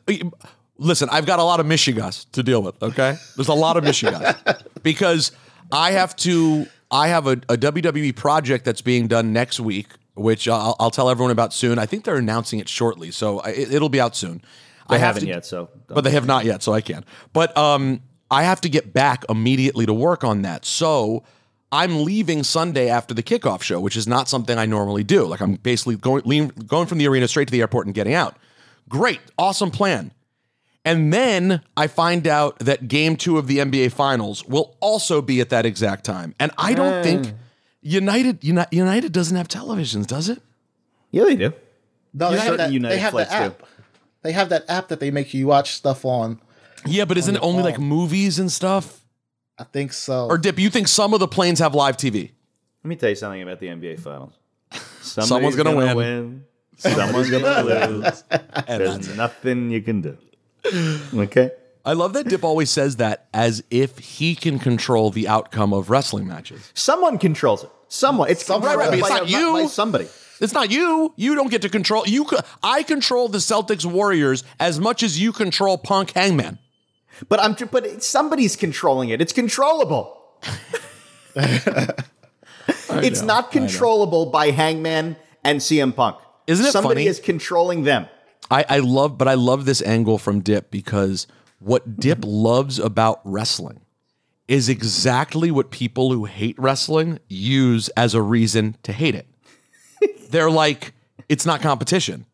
[0.79, 2.83] listen, I've got a lot of Michigas to deal with.
[2.83, 5.33] Okay, there's a lot of Michigas because
[5.73, 6.67] I have to.
[6.91, 11.11] I have a, a WWE project that's being done next week, which I'll, I'll tell
[11.11, 11.79] everyone about soon.
[11.79, 14.43] I think they're announcing it shortly, so I- it, it'll be out soon.
[14.89, 17.05] They I have haven't to- yet, so but they have not yet, so I can.
[17.35, 20.65] But um, I have to get back immediately to work on that.
[20.65, 21.25] So
[21.71, 25.27] I'm leaving Sunday after the kickoff show, which is not something I normally do.
[25.27, 28.37] Like I'm basically going going from the arena straight to the airport and getting out.
[28.89, 30.11] Great, awesome plan.
[30.85, 35.41] And then I find out that game two of the NBA Finals will also be
[35.41, 36.35] at that exact time.
[36.39, 37.03] And I don't hmm.
[37.03, 37.35] think
[37.83, 40.41] United Uni- United doesn't have televisions, does it?
[41.11, 41.53] yeah, they do.
[42.13, 42.73] No, they have that.
[42.73, 43.37] United they have the flights do.
[43.37, 43.63] app.
[44.23, 46.41] They have that app that they make you watch stuff on.
[46.87, 49.05] Yeah, but isn't it only like movies and stuff?
[49.59, 50.27] I think so.
[50.27, 52.31] Or Dip, you think some of the planes have live TV?
[52.85, 54.33] Let me tell you something about the NBA Finals.
[55.01, 56.45] Someone's gonna win.
[56.77, 58.25] Someone's gonna lose.
[58.31, 60.17] And There's nothing you can do.
[61.15, 61.51] Okay.
[61.85, 65.89] I love that Dip always says that as if he can control the outcome of
[65.89, 66.71] wrestling matches.
[66.75, 67.71] Someone controls it.
[67.89, 68.29] Someone.
[68.29, 69.53] It's Someone- Right, right, but by, it's not you.
[69.55, 70.07] by somebody.
[70.41, 71.15] It's not you.
[71.17, 72.07] You don't get to control.
[72.07, 72.27] You.
[72.63, 76.59] I control the Celtics Warriors as much as you control Punk Hangman.
[77.29, 77.57] But I'm.
[77.71, 79.21] But somebody's controlling it.
[79.21, 80.15] It's controllable.
[81.35, 86.19] it's know, not controllable by Hangman and CM Punk.
[86.47, 87.07] Isn't it Somebody funny?
[87.07, 88.07] is controlling them.
[88.51, 91.27] I, I love, but I love this angle from Dip because
[91.61, 92.31] what Dip mm-hmm.
[92.31, 93.81] loves about wrestling
[94.47, 99.27] is exactly what people who hate wrestling use as a reason to hate it.
[100.31, 100.95] They're like,
[101.29, 102.25] it's not competition.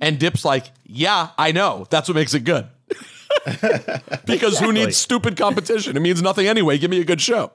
[0.00, 1.86] And Dip's like, yeah, I know.
[1.90, 2.68] That's what makes it good.
[4.26, 5.96] because who needs stupid competition?
[5.96, 6.78] It means nothing anyway.
[6.78, 7.52] Give me a good show.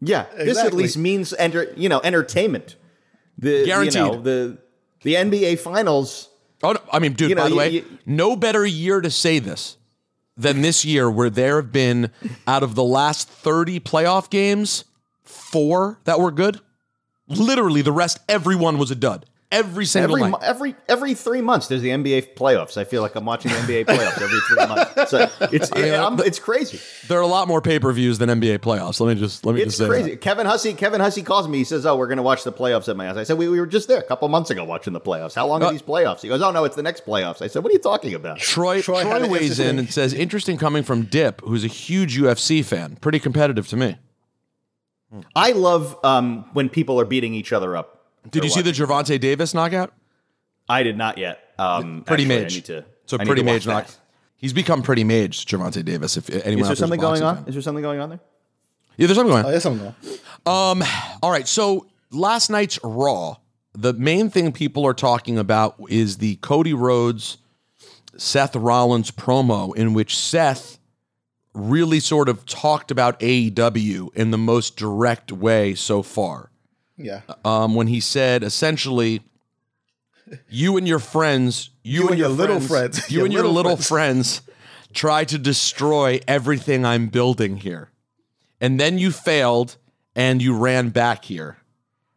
[0.00, 2.76] Yeah, this at least means enter, you know entertainment.
[3.38, 3.94] The Guaranteed.
[3.94, 4.58] You know, the
[5.02, 6.28] the NBA Finals.
[6.62, 9.00] Oh, no, I mean, dude, You know, by the you- way, you- no better year
[9.00, 9.76] to say this
[10.36, 12.10] than this year where there have been,
[12.46, 14.84] out of the last 30 playoff games,
[15.22, 16.60] four that were good.
[17.28, 19.26] Literally, the rest, everyone was a dud.
[19.52, 20.40] Every single Every night.
[20.42, 22.76] every every three months, there's the NBA playoffs.
[22.76, 25.10] I feel like I'm watching the NBA playoffs every three months.
[25.10, 26.80] So it's I mean, I'm- it's crazy.
[27.06, 28.98] there are a lot more pay per views than NBA playoffs.
[29.00, 30.10] Let me just let me It's just say crazy.
[30.10, 30.20] that.
[30.20, 31.58] Kevin Hussey, Kevin Hussey calls me.
[31.58, 33.48] He says, "Oh, we're going to watch the playoffs at my house." I said, "We,
[33.48, 35.34] we were just there a couple months ago watching the playoffs.
[35.36, 37.46] How long Uh, are these playoffs?" He goes, "Oh no, it's the next playoffs." I
[37.46, 40.82] said, "What are you talking about?" Troy, Troy Troy, weighs in and says, interesting coming
[40.82, 42.96] from Dip, who's a huge UFC fan.
[43.00, 43.96] Pretty competitive to me.
[45.36, 47.92] I love um, when people are beating each other up.
[48.30, 49.92] Did you see the Gervonta Davis knockout?
[50.68, 51.40] I did not yet.
[51.58, 52.52] Um, Pretty actually, mage.
[52.52, 52.84] I need to.
[53.06, 53.72] So I pretty to watch mage that.
[53.72, 53.90] knock.
[54.36, 56.16] He's become pretty mage, Gervonta Davis.
[56.16, 57.36] If anyone Is there there's something going on?
[57.36, 57.44] fan.
[57.48, 58.20] Is there something going on there?
[58.96, 59.50] Yeah, there's something going on.
[59.50, 59.94] Oh, yes, I'm going.
[60.44, 60.82] Um,
[61.22, 61.46] all right.
[61.48, 63.36] So last night's Raw,
[63.74, 67.38] the main thing people are talking about is the Cody Rhodes,
[68.16, 70.78] Seth Rollins promo, in which Seth
[71.54, 76.50] really sort of talked about AEW in the most direct way so far.
[76.96, 77.22] Yeah.
[77.44, 79.22] Um, when he said essentially,
[80.48, 83.54] you and your friends, you, and, your little friends, friends, you your and your little
[83.54, 84.38] little friends.
[84.38, 84.42] friends
[84.92, 87.90] try to destroy everything I'm building here
[88.60, 89.76] and then you failed
[90.14, 91.58] and you ran back here.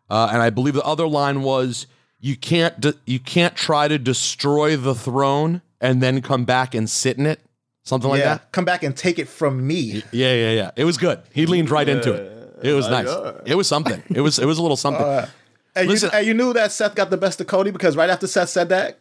[0.10, 1.88] Uh, and I believe the other line was
[2.20, 6.90] you can't de- you can't try to destroy the throne and then come back and
[6.90, 7.40] sit in it,
[7.84, 8.36] something like yeah.
[8.36, 8.52] that.
[8.52, 10.04] Come back and take it from me.
[10.12, 10.72] Yeah, yeah, yeah.
[10.76, 11.22] It was good.
[11.32, 12.39] He leaned right into it.
[12.62, 13.08] It was nice.
[13.46, 14.04] It was something.
[14.10, 15.30] It was it was a little something.
[15.76, 18.28] And you, and you knew that Seth got the best of Cody because right after
[18.28, 19.00] Seth said that,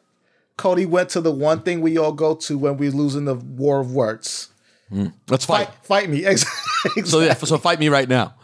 [0.56, 3.80] Cody went to the one thing we all go to when we're losing the war
[3.80, 4.48] of words.
[5.28, 5.68] Let's fight.
[5.68, 6.24] Fight, fight me.
[6.26, 7.04] Exactly.
[7.04, 8.34] So yeah, so fight me right now.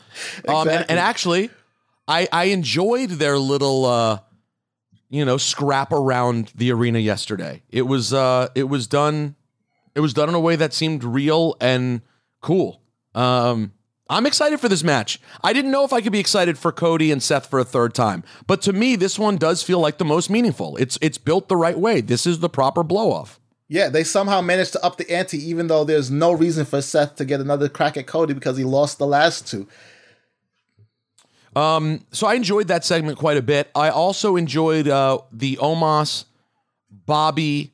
[0.48, 1.50] Um, and, and actually,
[2.08, 4.18] I I enjoyed their little uh,
[5.08, 7.62] you know scrap around the arena yesterday.
[7.70, 9.36] It was uh it was done
[9.94, 12.02] it was done in a way that seemed real and
[12.40, 12.80] cool.
[13.14, 13.72] Um,
[14.14, 15.20] I'm excited for this match.
[15.42, 17.94] I didn't know if I could be excited for Cody and Seth for a third
[17.94, 20.76] time, but to me, this one does feel like the most meaningful.
[20.76, 22.00] It's it's built the right way.
[22.00, 23.40] This is the proper blow off.
[23.66, 27.16] Yeah, they somehow managed to up the ante, even though there's no reason for Seth
[27.16, 29.66] to get another crack at Cody because he lost the last two.
[31.56, 33.68] Um, so I enjoyed that segment quite a bit.
[33.74, 36.26] I also enjoyed uh, the Omos
[36.88, 37.72] Bobby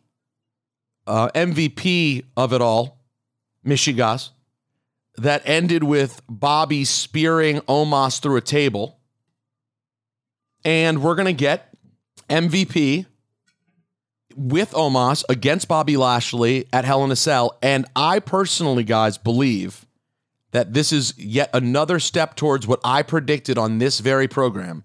[1.07, 2.99] uh, MVP of it all,
[3.66, 4.30] Michigas,
[5.21, 8.99] that ended with Bobby spearing Omos through a table.
[10.64, 11.75] And we're going to get
[12.29, 13.07] MVP
[14.35, 17.59] with Omos against Bobby Lashley at Hell in a Cell.
[17.62, 19.87] And I personally, guys, believe
[20.53, 24.85] that this is yet another step towards what I predicted on this very program,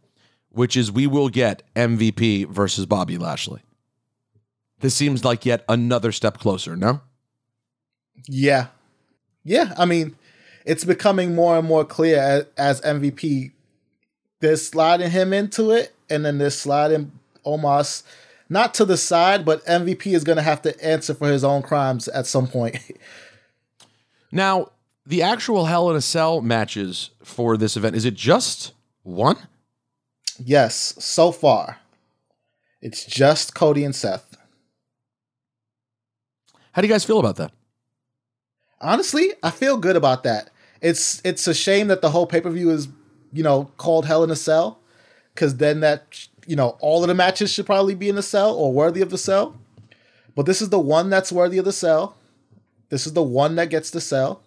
[0.49, 3.61] which is we will get MVP versus Bobby Lashley.
[4.79, 7.01] This seems like yet another step closer, no?
[8.27, 8.67] Yeah.
[9.43, 9.73] Yeah.
[9.77, 10.15] I mean,
[10.65, 13.51] it's becoming more and more clear as, as MVP.
[14.41, 17.11] They're sliding him into it, and then they're sliding
[17.45, 18.03] Omos
[18.49, 21.61] not to the side, but MVP is going to have to answer for his own
[21.61, 22.77] crimes at some point.
[24.31, 24.71] Now,
[25.05, 29.37] the actual Hell in a Cell matches for this event, is it just one?
[30.43, 31.77] yes, so far,
[32.81, 34.35] it's just Cody and Seth.
[36.73, 37.53] How do you guys feel about that?
[38.81, 40.49] Honestly, I feel good about that.
[40.89, 42.87] It's it's a shame that the whole pay per view is
[43.33, 44.79] you know called Hell in a Cell,
[45.33, 48.53] because then that you know all of the matches should probably be in the cell
[48.55, 49.55] or worthy of the cell.
[50.35, 52.15] But this is the one that's worthy of the cell.
[52.89, 54.41] This is the one that gets the cell.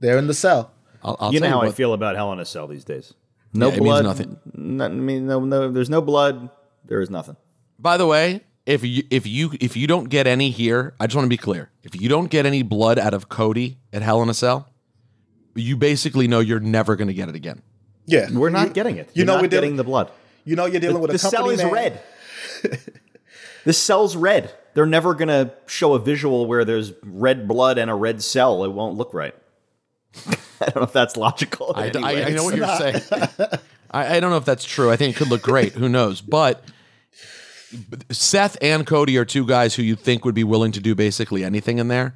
[0.00, 0.70] They're in the cell.
[1.02, 3.12] I'll, I'll you know tell how I feel about Hell in a Cell these days.
[3.52, 4.04] No Yeah, it means blood.
[4.04, 4.38] nothing.
[4.54, 5.70] no- I mean, no, no.
[5.70, 6.48] There's no blood.
[6.86, 7.36] There is nothing.
[7.78, 11.16] By the way, if you if you if you don't get any here, I just
[11.16, 11.70] want to be clear.
[11.82, 14.68] If you don't get any blood out of Cody at Hell in a Cell,
[15.54, 17.62] you basically know you're never going to get it again.
[18.06, 19.06] Yeah, We're not You- getting it.
[19.14, 19.76] You You're know not we're getting dealing.
[19.76, 20.10] the blood.
[20.44, 21.72] You know you're dealing with a the cell company is man.
[21.72, 22.00] red.
[23.64, 24.52] the cell's red.
[24.74, 28.64] They're never going to show a visual where there's red blood and a red cell.
[28.64, 29.34] It won't look right.
[30.60, 31.72] I don't know if that's logical.
[31.80, 33.00] in I, I- I know what you're saying.
[33.90, 34.90] I, I don't know if that's true.
[34.90, 35.72] I think it could look great.
[35.74, 36.20] Who knows?
[36.20, 36.64] But
[38.10, 41.44] Seth and Cody are two guys who you think would be willing to do basically
[41.44, 42.14] anything in there.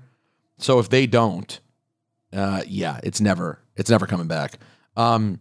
[0.58, 1.58] So if they don't,
[2.32, 4.58] uh, yeah, it's never it's never coming back.
[4.96, 5.40] Um,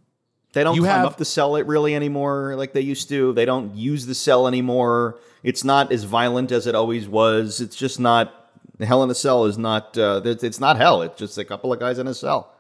[0.54, 3.34] They don't You climb have- up the cell it really anymore like they used to.
[3.34, 5.20] They don't use the cell anymore.
[5.44, 7.60] It's not as violent as it always was.
[7.62, 8.34] It's just not.
[8.80, 9.98] Hell in a cell is not.
[9.98, 11.02] Uh, it's not hell.
[11.02, 12.54] It's just a couple of guys in a cell.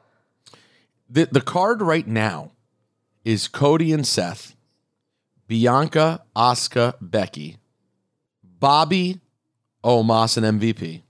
[1.09, 2.51] the the card right now
[3.23, 4.55] is Cody and Seth,
[5.47, 7.57] Bianca, Asuka, Becky,
[8.43, 9.21] Bobby,
[9.83, 11.01] Omos, and MVP.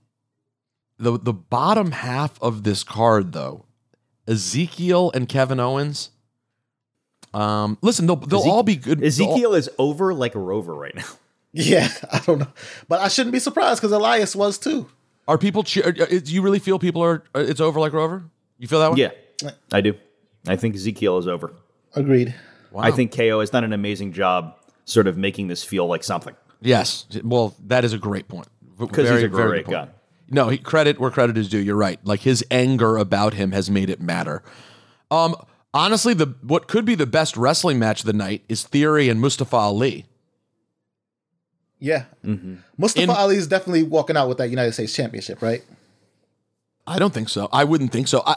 [0.98, 3.64] The the bottom half of this card though,
[4.26, 6.10] Ezekiel and Kevin Owens.
[7.34, 8.98] Um, listen, they'll they'll Ezek- all be good.
[9.00, 11.04] they'll all- Ezekiel is over like a rover right now.
[11.50, 12.46] Yeah, I don't know,
[12.88, 14.86] but I shouldn't be surprised because Elias was too.
[15.26, 15.88] are people cheer?
[15.88, 17.24] uh, Do you really feel people are?
[17.34, 18.22] uh, It's over like Rover.
[18.58, 19.10] You feel that way?
[19.42, 19.94] Yeah, I do.
[20.46, 21.54] I think Ezekiel is over.
[21.94, 22.34] Agreed.
[22.70, 22.82] Wow.
[22.82, 26.36] I think KO has done an amazing job, sort of making this feel like something.
[26.60, 27.06] Yes.
[27.24, 28.46] Well, that is a great point.
[28.78, 29.88] Because he's a very great guy.
[30.30, 31.58] No, he, credit where credit is due.
[31.58, 31.98] You're right.
[32.04, 34.42] Like his anger about him has made it matter.
[35.10, 35.34] Um,
[35.72, 39.20] honestly, the what could be the best wrestling match of the night is Theory and
[39.20, 40.06] Mustafa Ali.
[41.80, 42.56] Yeah, Mm-hmm.
[42.76, 45.62] Mustafa In- Ali is definitely walking out with that United States Championship, right?
[46.86, 47.48] I don't think so.
[47.52, 48.22] I wouldn't think so.
[48.26, 48.36] I,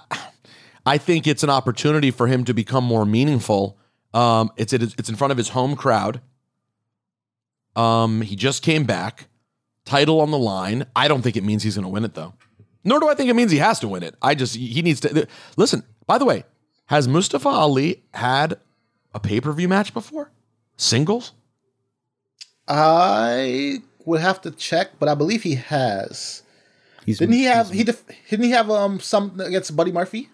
[0.86, 3.78] I think it's an opportunity for him to become more meaningful.
[4.14, 6.22] Um, it's it, it's in front of his home crowd.
[7.76, 9.28] Um, he just came back,
[9.86, 10.86] title on the line.
[10.96, 12.34] I don't think it means he's going to win it though.
[12.84, 14.16] Nor do I think it means he has to win it.
[14.22, 15.84] I just he needs to listen.
[16.08, 16.44] By the way,
[16.88, 18.60] has Mustafa Ali had
[19.14, 20.32] a pay per view match before?
[20.78, 21.34] Singles?
[22.68, 26.44] I would have to check, but I believe he has.
[27.06, 30.30] He's didn't he have he def, didn't he have um some against Buddy Murphy?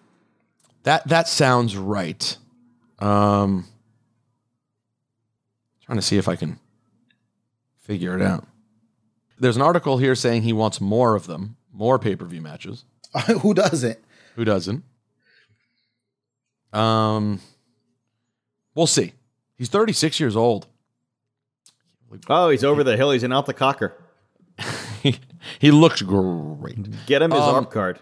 [0.84, 2.38] That that sounds right.
[3.00, 3.68] Um,
[5.86, 6.60] trying to see if I can
[7.76, 8.47] figure it out.
[9.40, 12.86] There's an article here saying he wants more of them, more pay per view matches.
[13.42, 14.00] Who doesn't?
[14.36, 14.84] Who doesn't?
[16.74, 17.40] Um,
[18.76, 19.14] we'll see.
[19.58, 20.68] He's 36 years old.
[22.30, 23.12] Oh, he's over the hill.
[23.12, 23.94] He's an alter kocker.
[25.04, 25.20] he,
[25.60, 27.06] he looks great.
[27.06, 28.00] Get him his Um, arm card.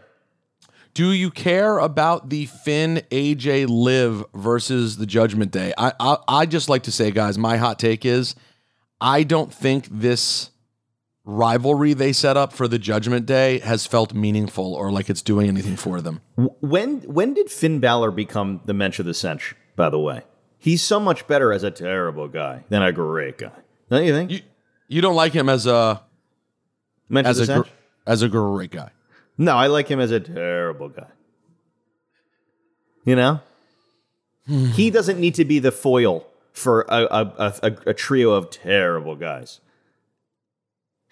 [0.94, 5.74] Do you care about the Finn AJ Liv versus the Judgment Day?
[5.78, 8.34] I, I I just like to say, guys, my hot take is
[9.02, 10.52] I don't think this
[11.26, 15.48] rivalry they set up for the Judgment Day has felt meaningful or like it's doing
[15.48, 16.22] anything for them.
[16.36, 19.56] When when did Finn Balor become the mensch of the cinch?
[19.76, 20.22] By the way,
[20.58, 23.52] he's so much better as a terrible guy than a great guy.
[23.90, 24.32] Don't you think?
[24.32, 24.42] You
[24.88, 26.02] you don't like him as a
[27.10, 27.70] mensch as of the a gr-
[28.08, 28.92] as a great guy.
[29.38, 31.08] No, I like him as a terrible guy.
[33.04, 33.42] You know,
[34.48, 34.68] hmm.
[34.68, 39.16] he doesn't need to be the foil for a, a, a, a trio of terrible
[39.16, 39.60] guys.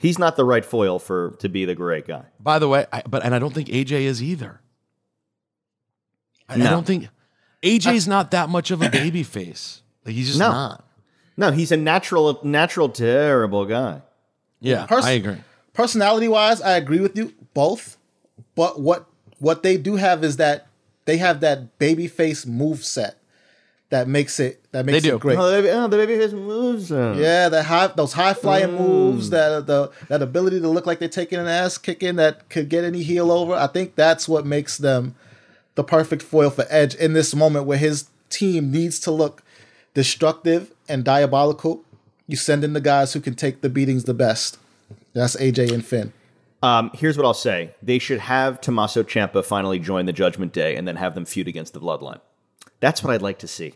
[0.04, 2.26] He's not the right foil for to be the great guy.
[2.40, 4.60] By the way, I, but and I don't think AJ is either.
[6.50, 7.08] I, I don't think
[7.64, 9.82] AJ's not that much of a baby face.
[10.06, 10.50] Like he's just No.
[10.52, 10.86] not.
[11.38, 14.02] No, he's a natural, natural terrible guy.
[14.60, 15.38] Yeah, Pers- I agree.
[15.74, 17.98] Personality wise, I agree with you both.
[18.56, 19.08] But what
[19.40, 20.68] what they do have is that
[21.06, 23.18] they have that baby face move set
[23.94, 25.16] that makes it that makes They do.
[25.16, 25.38] it great.
[25.38, 26.92] Oh, the baby, oh, the baby face moves.
[26.92, 27.16] uh.
[27.18, 28.80] Yeah, that high those high flying Mm.
[28.80, 32.70] moves, that the that ability to look like they're taking an ass kicking that could
[32.70, 33.54] get any heel over.
[33.54, 35.16] I think that's what makes them
[35.76, 39.44] the perfect foil for Edge in this moment where his team needs to look
[39.94, 41.84] destructive and diabolical.
[42.28, 44.58] You send in the guys who can take the beatings the best.
[45.14, 46.14] That's AJ and Finn.
[46.64, 50.76] Um, here's what I'll say: They should have Tommaso Ciampa finally join the Judgment Day,
[50.76, 52.22] and then have them feud against the Bloodline.
[52.80, 53.76] That's what I'd like to see.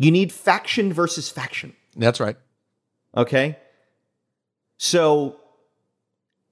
[0.00, 1.74] You need faction versus faction.
[1.94, 2.36] That's right.
[3.14, 3.58] Okay.
[4.78, 5.36] So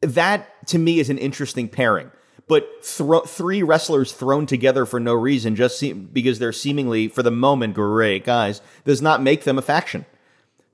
[0.03, 2.11] that to me is an interesting pairing.
[2.47, 7.23] But thro- three wrestlers thrown together for no reason, just seem- because they're seemingly, for
[7.23, 10.05] the moment, great guys, does not make them a faction.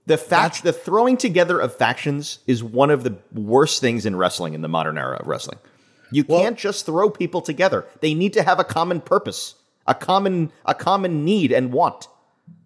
[0.06, 4.52] The fact, the throwing together of factions is one of the worst things in wrestling
[4.52, 5.58] in the modern era of wrestling.
[6.10, 7.86] You can't just throw people together.
[8.00, 9.54] They need to have a common purpose,
[9.86, 12.08] a common, a common need and want.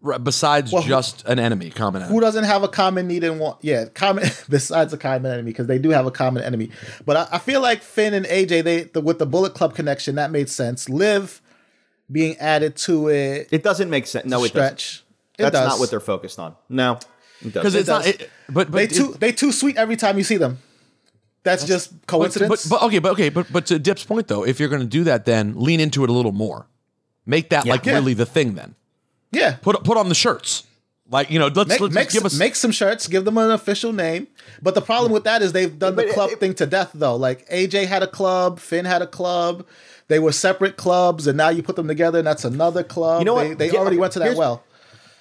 [0.05, 2.15] R- besides Well, who- just an enemy, common enemy.
[2.15, 3.59] Who doesn't have a common need and want?
[3.63, 6.71] Yeah, common besides a common enemy because they do have a common enemy.
[7.05, 10.15] But I, I feel like Finn and AJ, they the, with the Bullet Club connection,
[10.17, 10.89] that made sense.
[10.89, 11.41] Liv
[12.11, 14.25] being added to it, It doesn't make sense.
[14.27, 14.79] No, it doesn't.
[14.79, 15.05] stretch.
[15.39, 15.69] It That's does.
[15.69, 16.57] not what they're focused on.
[16.69, 17.05] No, it
[17.53, 17.81] Because doesn't.
[17.81, 18.05] it's not.
[18.05, 18.15] does.
[18.15, 20.59] It, but but they it- too they too sweet every time you see them.
[21.45, 22.67] That's, just coincidence.
[22.67, 24.87] but, but okay, but okay, but but to Dip's point though, if you're going to
[24.89, 26.67] do that, then lean into it a little more.
[27.25, 27.95] Make that like Yeah.
[27.95, 28.55] really the thing.
[28.55, 28.75] Then
[29.33, 30.65] yeah, put put on the shirts.
[31.11, 33.39] Like you know, let's make let's make, give some, us make some shirts, give them
[33.39, 34.27] an official name.
[34.61, 36.67] But the problem with that is they've done the But it- club it- thing to
[36.67, 37.17] death though.
[37.17, 39.67] Like AJ had a club, Finn had a club.
[40.09, 43.21] They were separate clubs, and now you put them together, and that's another club.
[43.21, 43.59] You know they, what?
[43.59, 44.63] They Yeah, already okay, went to that here's- well.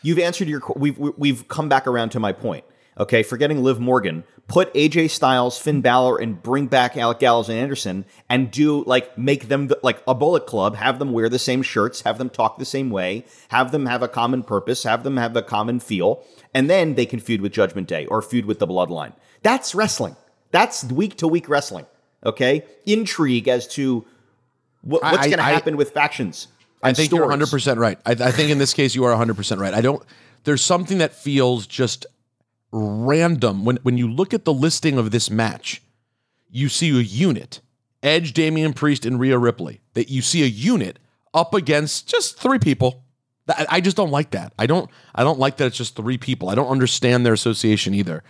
[0.02, 0.62] You've answered your.
[0.76, 2.64] We've we've come back around to my point.
[3.00, 7.60] Okay, forgetting Liv Morgan, put AJ Styles, Finn Balor, and bring back Alec Gallows and
[7.60, 10.76] Anderson, and do like make them the, like a Bullet Club.
[10.76, 14.02] Have them wear the same shirts, have them talk the same way, have them have
[14.02, 16.24] a common purpose, have them have a common feel,
[16.54, 19.14] and then they can feud with Judgment Day or feud with the Bloodline.
[19.44, 20.16] That's wrestling.
[20.52, 21.86] That's week to week wrestling.
[22.26, 24.06] Okay, intrigue as to
[24.82, 26.48] what, what's going to I- happen with factions.
[26.82, 28.00] I think you're 100 percent right.
[28.06, 29.74] I, I think in this case you are 100 percent right.
[29.74, 30.02] I don't.
[30.44, 32.06] There's something that feels just
[32.72, 35.82] random when when you look at the listing of this match.
[36.50, 37.60] You see a unit,
[38.02, 39.82] Edge, Damian Priest, and Rhea Ripley.
[39.94, 40.98] That you see a unit
[41.34, 43.04] up against just three people.
[43.70, 44.54] I just don't like that.
[44.60, 44.90] I don't.
[45.16, 46.50] I don't like that it's just three people.
[46.50, 48.24] I don't understand their association either.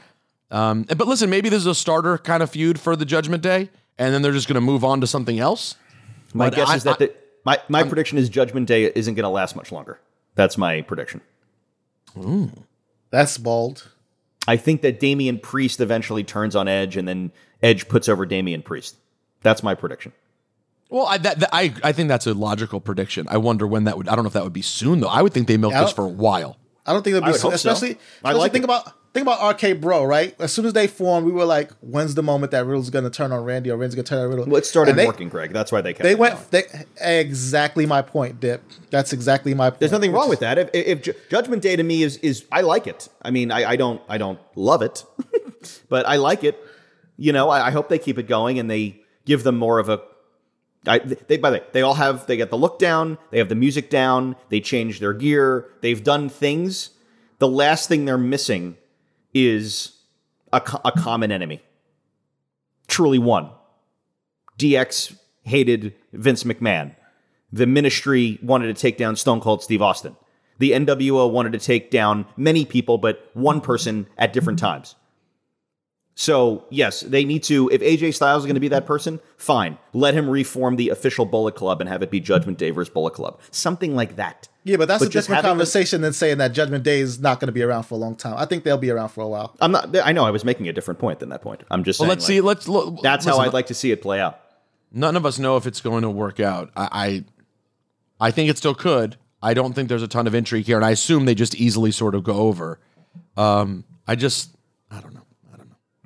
[0.52, 3.70] Um, but listen, maybe this is a starter kind of feud for the Judgment Day,
[3.98, 5.76] and then they're just going to move on to something else.
[6.34, 7.14] My But guess I- is that I- the,
[7.46, 10.00] my my prediction is Judgment Day isn't going to last much longer.
[10.36, 11.22] That's my prediction.
[13.10, 13.90] That's bold.
[14.48, 17.32] I think that Damian Priest eventually turns on Edge, and then
[17.62, 18.96] Edge puts over Damian Priest.
[19.44, 20.14] That's my prediction.
[20.90, 23.28] Well, I, that, that- I I think that's a logical prediction.
[23.30, 24.08] I wonder when that would.
[24.08, 25.10] I don't know if that would be soon though.
[25.10, 26.58] I would think they milk this for a while.
[26.86, 27.72] I don't think it'll I be would so, hope so.
[27.72, 28.00] especially.
[28.24, 28.66] I like think it.
[28.66, 30.36] about think about RK Bro, right?
[30.40, 33.10] As soon as they formed, we were like, "When's the moment that Riddle's going to
[33.10, 35.30] turn on Randy or Randy's going to turn on Riddle?" Well, it started they, working,
[35.30, 35.54] Greg.
[35.54, 36.04] That's why they kept.
[36.04, 36.64] They went they,
[37.00, 38.64] exactly my point, Dip.
[38.90, 39.80] That's exactly my point.
[39.80, 40.58] There's nothing wrong with that.
[40.58, 43.10] If, if Ju- Judgment Day to me is is I like it.
[43.22, 45.04] I mean, I, I don't I don't love it,
[45.90, 46.60] but I like it.
[47.18, 49.90] You know, I, I hope they keep it going and they give them more of
[49.90, 50.02] a.
[50.86, 53.50] I, they by the way, they all have they get the look down, they have
[53.50, 56.92] the music down, they change their gear, they've done things.
[57.40, 58.78] The last thing they're missing
[59.46, 59.94] is
[60.52, 61.62] a, co- a common enemy.
[62.88, 63.52] Truly one.
[64.58, 66.96] DX hated Vince McMahon.
[67.52, 70.16] The ministry wanted to take down Stone Cold Steve Austin.
[70.60, 74.96] The NWO wanted to take down many people, but one person at different times.
[76.20, 77.70] So, yes, they need to.
[77.72, 79.78] If AJ Styles is going to be that person, fine.
[79.94, 83.14] Let him reform the official Bullet Club and have it be Judgment Day versus Bullet
[83.14, 83.40] Club.
[83.52, 84.48] Something like that.
[84.64, 87.20] Yeah, but that's But a different having them- conversation than saying that Judgment Day is
[87.20, 88.34] not going to be around for a long time.
[88.36, 89.56] I think they'll be around for a while.
[89.62, 89.96] I'm not.
[89.96, 91.62] I know I was making a different point than that point.
[91.70, 92.10] I'm just Well, saying.
[92.18, 92.42] let's like, see.
[92.42, 93.02] Let's look.
[93.04, 94.40] That's how I'd like to see it play out.
[94.92, 96.72] None of us know if it's going to work out.
[96.76, 97.24] I,
[98.20, 99.18] I, I think it still could.
[99.44, 101.92] I don't think there's a ton of intrigue here, and I assume they just easily
[101.92, 102.80] sort of go over.
[103.38, 104.56] Um, I just,
[104.90, 105.17] I don't know.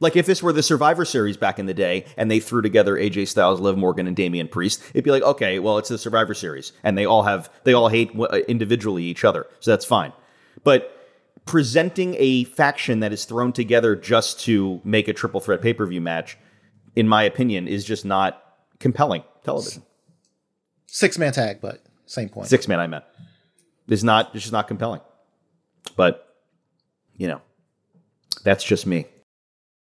[0.01, 2.97] Like if this were the Survivor Series back in the day, and they threw together
[2.97, 6.33] AJ Styles, Liv Morgan, and Damian Priest, it'd be like, okay, well, it's the Survivor
[6.33, 10.11] Series, and they all have they all hate uh, individually each other, so that's fine.
[10.63, 10.97] But
[11.45, 15.85] presenting a faction that is thrown together just to make a triple threat pay per
[15.85, 16.37] view match,
[16.95, 18.43] in my opinion, is just not
[18.79, 19.83] compelling television.
[20.87, 22.47] Six man tag, but same point.
[22.47, 23.05] Six man, I meant,
[23.87, 25.01] is not it's just not compelling.
[25.95, 26.27] But
[27.15, 27.41] you know,
[28.43, 29.05] that's just me.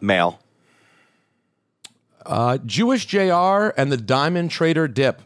[0.00, 0.38] Mail.
[2.24, 5.22] Uh, Jewish JR and the Diamond Trader Dip.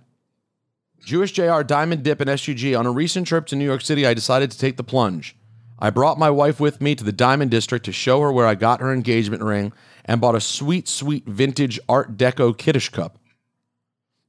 [1.05, 2.77] Jewish JR, Diamond Dip, and SUG.
[2.77, 5.37] On a recent trip to New York City, I decided to take the plunge.
[5.79, 8.55] I brought my wife with me to the Diamond District to show her where I
[8.55, 9.73] got her engagement ring
[10.05, 13.19] and bought a sweet, sweet vintage Art Deco Kiddush cup.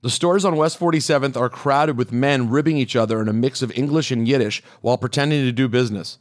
[0.03, 3.61] The stores on West 47th are crowded with men ribbing each other in a mix
[3.61, 6.19] of English and Yiddish while pretending to do business.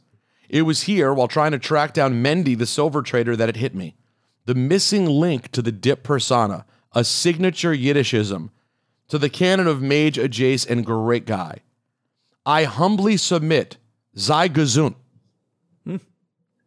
[0.49, 3.75] It was here, while trying to track down Mendy, the silver trader, that it hit
[3.75, 3.95] me.
[4.45, 8.49] The missing link to the dip persona, a signature Yiddishism,
[9.09, 11.59] to the canon of mage, a jace, and great guy.
[12.45, 13.77] I humbly submit,
[14.15, 14.95] sei gesund.
[15.83, 15.97] Hmm.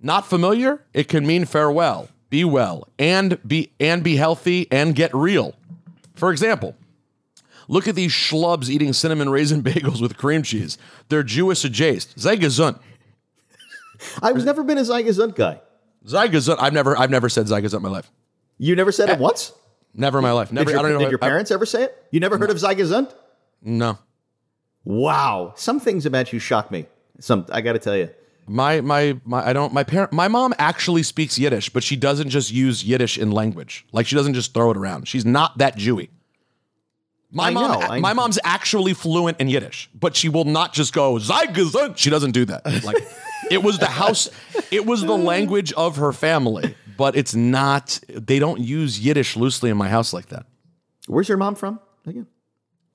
[0.01, 0.85] Not familiar?
[0.93, 5.55] It can mean farewell, be well, and be and be healthy and get real.
[6.14, 6.76] For example,
[7.66, 10.76] look at these schlubs eating cinnamon raisin bagels with cream cheese.
[11.09, 12.20] They're Jewish adjacent.
[12.20, 12.78] Sei gesund.
[14.22, 15.61] I've never been a Sei gesund guy.
[16.07, 16.57] Gesund.
[16.61, 18.11] I've never I've never said gesund in my life.
[18.59, 19.53] You never said it once?
[19.94, 20.53] Never in my life.
[20.53, 20.66] Never.
[20.66, 20.98] did your, I don't know.
[21.01, 22.07] did your I- parents ever say it?
[22.11, 23.12] You never heard of Sei gesund?
[23.62, 23.98] no.
[24.84, 25.53] Wow.
[25.57, 26.86] Some things about you shock me.
[27.18, 28.09] Some I got to tell you.
[28.46, 32.30] My my my I don't my parent my mom actually speaks Yiddish, but she doesn't
[32.30, 33.86] just use Yiddish in language.
[33.92, 35.07] Like she doesn't just throw it around.
[35.07, 36.09] She's not that Jewy.
[37.30, 40.72] My I mom know, I- my mom's actually fluent in Yiddish, but she will not
[40.72, 41.96] just go sei gesund.
[41.98, 42.64] She doesn't do that.
[42.82, 42.96] Like
[43.51, 44.30] it was the house
[44.70, 49.70] it was the language of her family, but it's not they don't use Yiddish loosely
[49.70, 50.46] in my house like that.
[51.07, 51.80] Where's your mom from?
[52.07, 52.26] Again.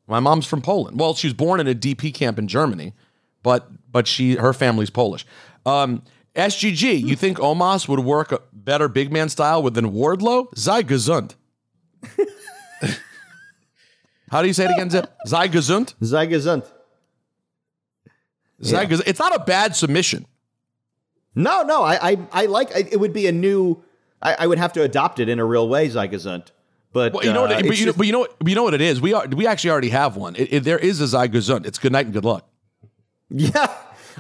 [0.08, 1.00] My mom's from Poland.
[1.00, 2.94] Well, she was born in a DP camp in Germany,
[3.44, 5.26] but but she her family's Polish.
[5.66, 6.04] Um,
[6.36, 10.48] SGG, you think Omos would work a better big man style within Wardlow?
[10.58, 11.36] Sei gesund.
[14.30, 15.10] How do you say it again, Zip?
[15.26, 15.94] Sei gesund?
[16.04, 16.64] Sei gesund.
[18.62, 20.26] It's not a bad submission.
[21.36, 21.84] No, no.
[21.84, 23.84] I I, I like I, it would be a new
[24.22, 26.48] I, I would have to adopt it in a real way, Sei gesund.
[26.94, 28.20] But Well, you know, what, uh, it- but, it's you know, just- but you know,
[28.20, 29.02] what- you know what it is.
[29.02, 30.36] We are we actually already have one.
[30.38, 31.66] It, it- there is a Sei gesund.
[31.66, 32.48] It's good night and good luck.
[33.30, 33.68] Yeah.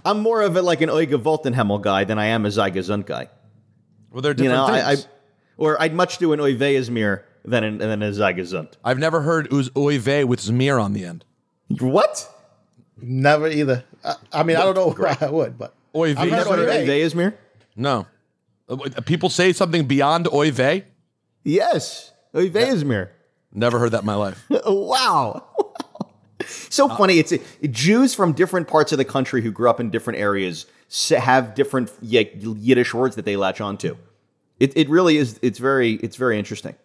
[0.03, 3.05] I'm more of a like an Oiga Voltenhemmel guy than I am a Sei gesund
[3.05, 3.29] guy.
[4.11, 5.07] Well, they're You different know, I, I things.
[5.57, 8.73] or I'd much do an Oiveasmir than an, than a Sei gesund.
[8.83, 11.23] I've never heard uz oive with Zmir on the end.
[11.79, 12.29] What?
[13.01, 13.83] Never either.
[14.03, 16.17] I, I mean, I don't know why I would, but Oive.
[16.17, 16.87] I've heard What an Oive.
[16.87, 17.33] Oiveasmir?
[17.75, 18.07] No.
[18.67, 20.83] Uh, People say something beyond oive.
[21.43, 22.11] Yes.
[22.35, 23.09] Oy vey, Oiveasmir.
[23.53, 24.43] Never heard that in my life.
[24.49, 25.45] wow.
[26.45, 27.19] so funny.
[27.19, 27.33] It's
[27.69, 30.65] Jews from different parts of the country who grew up in different areas
[31.09, 33.97] have different Yi- Yiddish words that they latch onto.
[34.59, 35.39] It, it really is.
[35.41, 36.75] It's very it's very interesting.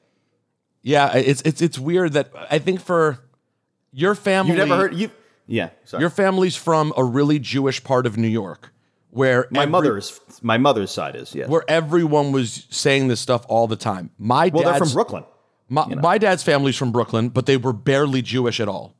[0.83, 3.19] Yeah, it's it's it's weird that I think for
[3.93, 5.11] your family, You've never heard you?
[5.47, 5.71] Yeah.
[5.85, 6.01] Sorry.
[6.01, 8.73] your family's from a really Jewish part of New York,
[9.11, 11.49] where my every- mother's my mother's side is yes.
[11.49, 14.11] where everyone was saying this stuff all the time.
[14.19, 15.25] My well, they're dad's from Brooklyn.
[15.69, 18.97] My, my dad's family's from Brooklyn, but they were barely Jewish at all.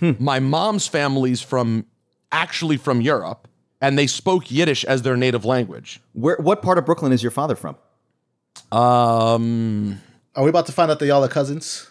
[0.00, 0.12] Hmm.
[0.18, 1.84] My mom's family's from
[2.32, 3.48] actually from Europe,
[3.80, 6.00] and they spoke Yiddish as their native language.
[6.12, 7.76] Where what part of Brooklyn is your father from?
[8.70, 10.00] Um,
[10.34, 11.90] are we about to find out that y'all are cousins?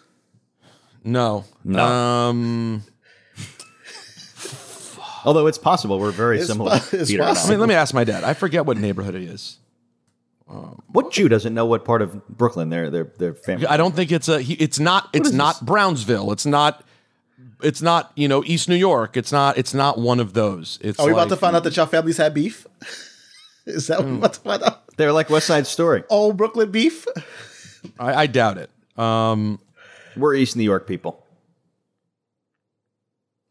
[1.04, 1.84] no, No.
[1.84, 2.82] Um,
[5.24, 6.78] Although it's possible we're very It's similar.
[6.78, 7.30] po- it's Peter I.
[7.32, 8.24] I mean, let me ask my dad.
[8.24, 9.32] I forget what neighborhood it is.
[9.32, 9.58] is.
[10.92, 13.66] What Jew doesn't know what part of Brooklyn their their their family?
[13.66, 14.40] I don't think it's a.
[14.40, 15.08] He, it's not.
[15.12, 16.32] It's is not Brownsville.
[16.32, 16.82] It's not.
[17.62, 18.12] It's not.
[18.14, 19.16] You know, East New York.
[19.16, 19.58] It's not.
[19.58, 20.78] It's not one of those.
[20.80, 20.98] It's.
[20.98, 22.66] Are we about to like- find out that y'all families had beef?
[23.66, 24.96] Is that what we're about to find out?
[24.96, 26.02] They're like West Side Story.
[26.08, 27.06] Old Brooklyn beef?
[28.00, 28.70] I, I doubt it.
[28.98, 29.60] Um,
[30.16, 31.22] We're East New York people.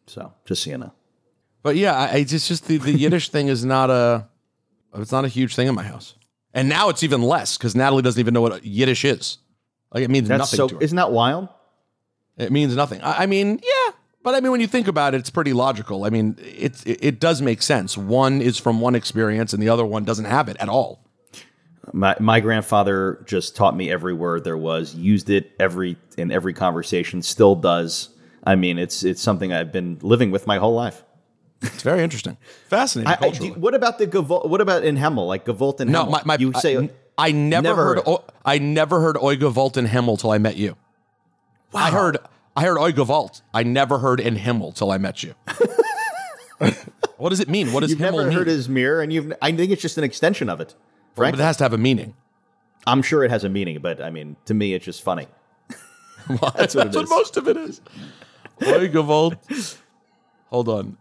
[0.08, 0.94] So just so you know.
[1.68, 4.30] But yeah, I, just the, the Yiddish thing is not a
[4.96, 6.16] it's not a huge thing in my house.
[6.54, 9.40] And now it's even less because Natalie doesn't even know what Yiddish is.
[9.94, 10.68] Like it means That's nothing so.
[10.70, 10.82] to her.
[10.82, 11.50] Isn't that wild?
[12.38, 13.02] It means nothing.
[13.02, 13.92] I, I mean, yeah,
[14.24, 16.06] but I mean, when you think about it, it's pretty logical.
[16.06, 17.98] I mean, it, it it does make sense.
[17.98, 21.04] One is from one experience, and the other one doesn't have it at all.
[21.92, 24.96] My my grandfather just taught me every word there was.
[24.96, 27.22] Used it every in every conversation.
[27.22, 28.08] Still does.
[28.46, 31.04] I mean, it's it's something I've been living with my whole life.
[31.62, 32.38] It's very interesting,
[32.68, 33.12] fascinating.
[33.12, 35.26] I, I, do- what about the What about in Hemmel?
[35.28, 36.12] Like Gavolt and no, Hemmel?
[36.12, 37.98] my, my you say I, I never, Never heard.
[37.98, 38.08] heard.
[38.08, 40.76] O, I never heard Oiga Volt in Himmel till I met you.
[41.72, 41.82] Wow.
[41.82, 42.18] I heard
[42.56, 43.42] I heard Oiga Volt.
[43.54, 45.34] I never heard in Himmel till I met you.
[47.18, 47.74] what does it mean?
[47.74, 48.38] What does you've Himmel never mean?
[48.38, 49.34] heard his mirror, and you've.
[49.42, 50.76] I think it's just an extension of it.
[51.16, 52.14] Right, but it has to have a meaning.
[52.86, 55.28] I'm sure it has a meaning, but I mean, to me, it's just funny.
[56.56, 57.10] That's what it is.
[57.10, 57.82] most of it is.
[58.62, 59.36] Oiga Volt.
[60.50, 60.98] Hold on.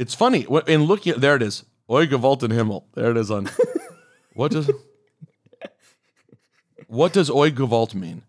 [0.00, 0.46] It's funny.
[0.66, 1.64] In looking at there it is.
[1.88, 2.86] Oiga Volt in Himmel.
[2.94, 3.48] There it is on.
[4.34, 4.70] what does
[6.86, 8.22] What does Oi Gewalt mean?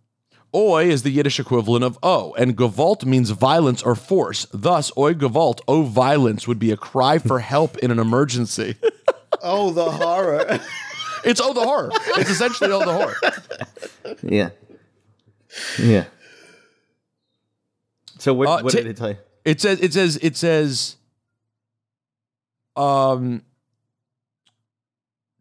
[0.53, 4.45] Oi is the Yiddish equivalent of O, and Gewalt means violence or force.
[4.53, 8.76] Thus, Oi Gewalt, O violence, would be a cry for help in an emergency.
[9.43, 10.59] Oh, the horror.
[11.26, 11.89] it's Oh the horror.
[12.19, 13.17] It's essentially Oh the horror.
[14.22, 14.49] Yeah.
[15.80, 16.05] Yeah.
[18.19, 19.17] So what, Uh, what ta- did it tell you?
[19.43, 20.97] It says it says it says
[22.76, 23.43] um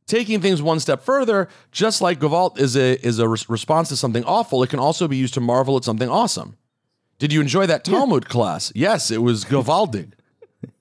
[0.07, 3.97] taking things one step further, just like Gavalt is a is a res- response to
[3.97, 6.57] something awful, it can also be used to marvel at something awesome.
[7.19, 8.73] Did you enjoy that Talmud class?
[8.75, 10.13] Yes, it was gewaldig.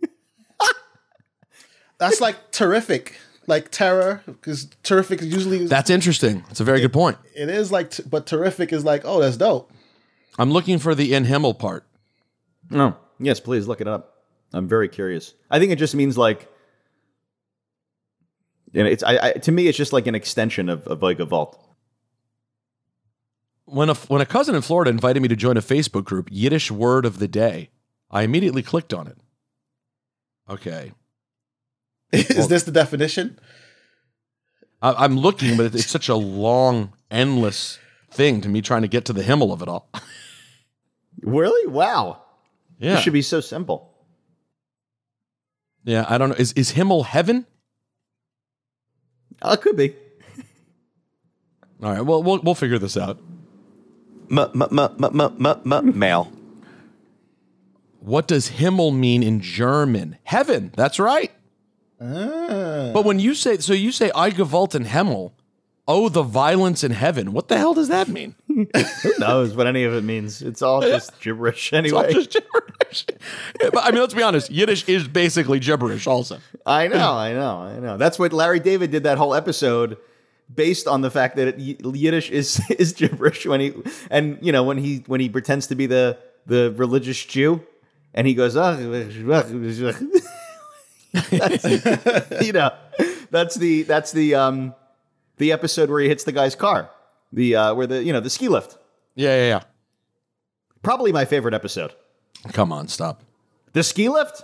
[1.97, 6.45] That's like terrific, like terror, because terrific is usually That's interesting.
[6.49, 7.17] It's a very good point.
[7.35, 9.69] it is like, t- but terrific is like, oh, that's dope.
[10.37, 11.85] I'm looking for the in Himmel part.
[12.69, 12.95] No.
[13.19, 14.08] Yes, please look it up.
[14.53, 15.33] I'm very curious.
[15.51, 16.51] I think it just means like,
[18.73, 21.25] and it's I, I to me it's just like an extension of, of like a
[21.25, 21.63] vault.
[23.65, 26.71] When a when a cousin in Florida invited me to join a Facebook group, Yiddish
[26.71, 27.69] word of the day,
[28.09, 29.17] I immediately clicked on it.
[30.49, 30.93] Okay,
[32.11, 33.39] is this the definition?
[34.81, 37.77] I, I'm looking, but it's such a long, endless
[38.09, 39.89] thing to me trying to get to the Himmel of it all.
[41.21, 41.67] Really?
[41.67, 42.21] Wow.
[42.79, 43.88] Yeah, It should be so simple.
[45.89, 46.05] Yeah.
[46.07, 46.35] I don't know.
[46.35, 47.45] Is is Himmel heaven?
[49.41, 49.95] Uh, it could be.
[51.83, 52.01] All right.
[52.01, 53.19] Well, we'll we'll figure this out.
[54.31, 56.31] M- m- m- m- m- m- m- male.
[57.99, 60.17] What does Himmel mean in German?
[60.23, 60.71] Heaven.
[60.75, 61.31] That's right.
[61.99, 62.91] Ah.
[62.93, 65.33] But when you say so, you say I Gewalt in Himmel.
[65.87, 67.33] Oh, the violence in heaven.
[67.33, 68.35] What the hell does that mean?
[68.49, 70.41] Who knows what any of it means?
[70.41, 72.13] It's all just gibberish It's all anyway.
[72.13, 73.05] just gibberish.
[73.61, 74.49] Yeah, but I mean, let's be honest.
[74.49, 76.39] Yiddish is basically gibberish, also.
[76.65, 77.97] I know, I know, I know.
[77.97, 79.97] That's what Larry David did that whole episode
[80.53, 83.73] based on the fact that it, Yiddish is is gibberish when he
[84.09, 87.61] and you know when he when he pretends to be the the religious Jew
[88.13, 88.71] and he goes oh
[92.41, 92.71] you know
[93.31, 94.73] that's the that's the um
[95.37, 96.89] the episode where he hits the guy's car
[97.31, 98.77] the uh where the you know the ski lift
[99.15, 99.61] Yeah, yeah, yeah.
[100.83, 101.93] probably my favorite episode
[102.53, 103.21] Come on, stop.
[103.73, 104.43] the ski lift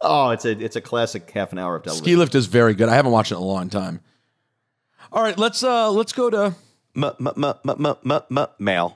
[0.00, 2.74] oh it's a it's a classic half an hour of television Ski lift is very
[2.74, 2.88] good.
[2.88, 4.00] I haven't watched it in a long time.
[5.12, 6.54] All right, let's uh let's go to
[6.96, 8.90] M- m- m- m- m- m- m-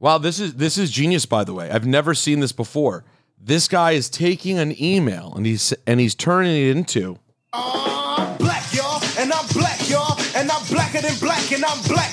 [0.00, 1.70] Wow, this is this is genius by the way.
[1.70, 3.04] I've never seen this before.
[3.40, 7.18] This guy is taking an email and he's and he's turning it into
[7.52, 12.07] black, y'all, and I'm black, y'all, and I'm blacker than black, and I'm black, y'all,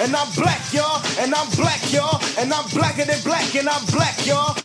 [0.00, 3.84] and I'm black, y'all, and I'm black, y'all, and I'm blacker than black, and I'm
[3.86, 4.56] black, y'all.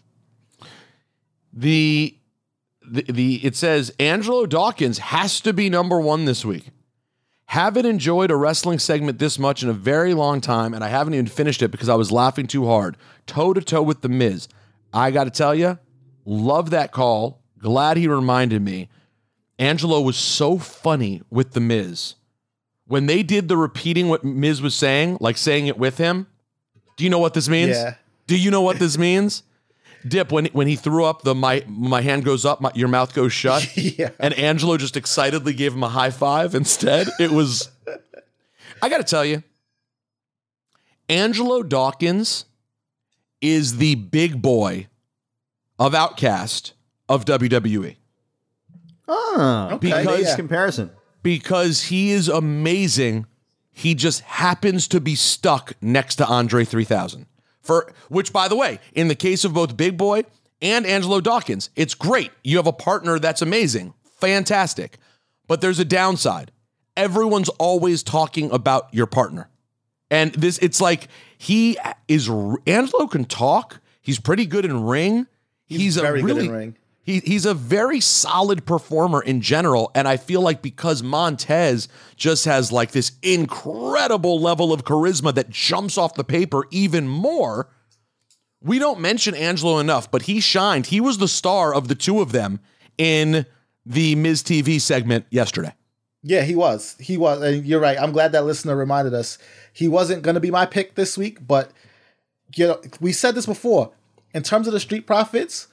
[1.51, 2.17] the
[2.87, 6.69] the, the it says Angelo Dawkins has to be number one this week.
[7.47, 11.13] Haven't enjoyed a wrestling segment this much in a very long time, and I haven't
[11.13, 12.97] even finished it because I was laughing too hard.
[13.27, 14.47] Toe to toe with the Miz.
[14.93, 15.77] I got to tell you,
[16.25, 17.41] love that call.
[17.59, 18.89] Glad he reminded me.
[19.59, 22.15] Angelo was so funny with the Miz.
[22.87, 26.27] When they did the repeating what Miz was saying, like saying it with him,
[26.97, 27.71] do you know what this means?
[27.77, 27.95] Yeah.
[28.27, 29.43] Do you know what this means?
[30.07, 33.13] Dip when when he threw up the my my hand goes up, my, your mouth
[33.15, 33.67] goes shut.
[33.75, 34.09] Yeah.
[34.19, 37.07] And Angelo just excitedly gave him a high five instead.
[37.19, 37.69] It was
[38.83, 39.41] I got to tell you
[41.09, 42.45] Angelo Dawkins
[43.41, 44.87] is the big boy
[45.79, 46.73] of OutKast
[47.09, 47.25] of.
[47.25, 47.95] WWE
[49.07, 50.35] Ah, Okay, because yeah.
[50.35, 50.89] comparison.
[51.25, 53.25] Because he is amazing.
[53.71, 57.25] He just happens to be stuck next to Andre 3000.
[57.61, 60.25] For which by the way, in the case of both Big Boi
[60.61, 62.29] and Angelo Dawkins, it's great.
[62.43, 63.95] You have a partner that's amazing.
[64.19, 64.99] Fantastic.
[65.47, 66.51] But there's a downside.
[66.95, 69.49] Everyone's always talking about your partner.
[70.11, 71.07] And this it's like
[71.39, 72.29] he is
[72.67, 73.81] Angelo can talk.
[73.99, 75.25] He's pretty good in ring.
[75.65, 76.77] He's, very a good in ring.
[77.05, 79.91] He, he's a very solid performer in general.
[79.93, 85.51] And I feel like because Montez just has like this incredible level of charisma that
[85.51, 87.69] jumps off the paper even more,
[88.59, 90.87] we don't mention Angelo enough, but he shined.
[90.87, 92.59] He was the star of the two of them
[92.97, 93.45] in
[93.85, 95.75] the Miz TV segment yesterday.
[96.23, 96.95] Yeah, he was.
[96.99, 97.39] He was.
[97.43, 98.01] And you're right.
[98.01, 99.37] I'm glad that listener reminded us.
[99.71, 101.71] He wasn't going to be my pick this week, but
[102.55, 103.91] you know, we said this before.
[104.33, 105.67] In terms of the Street Profits,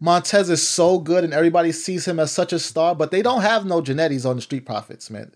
[0.00, 3.42] Montez is so good and everybody sees him as such a star, but they don't
[3.42, 5.32] have no Genettis on the Street Profits, man.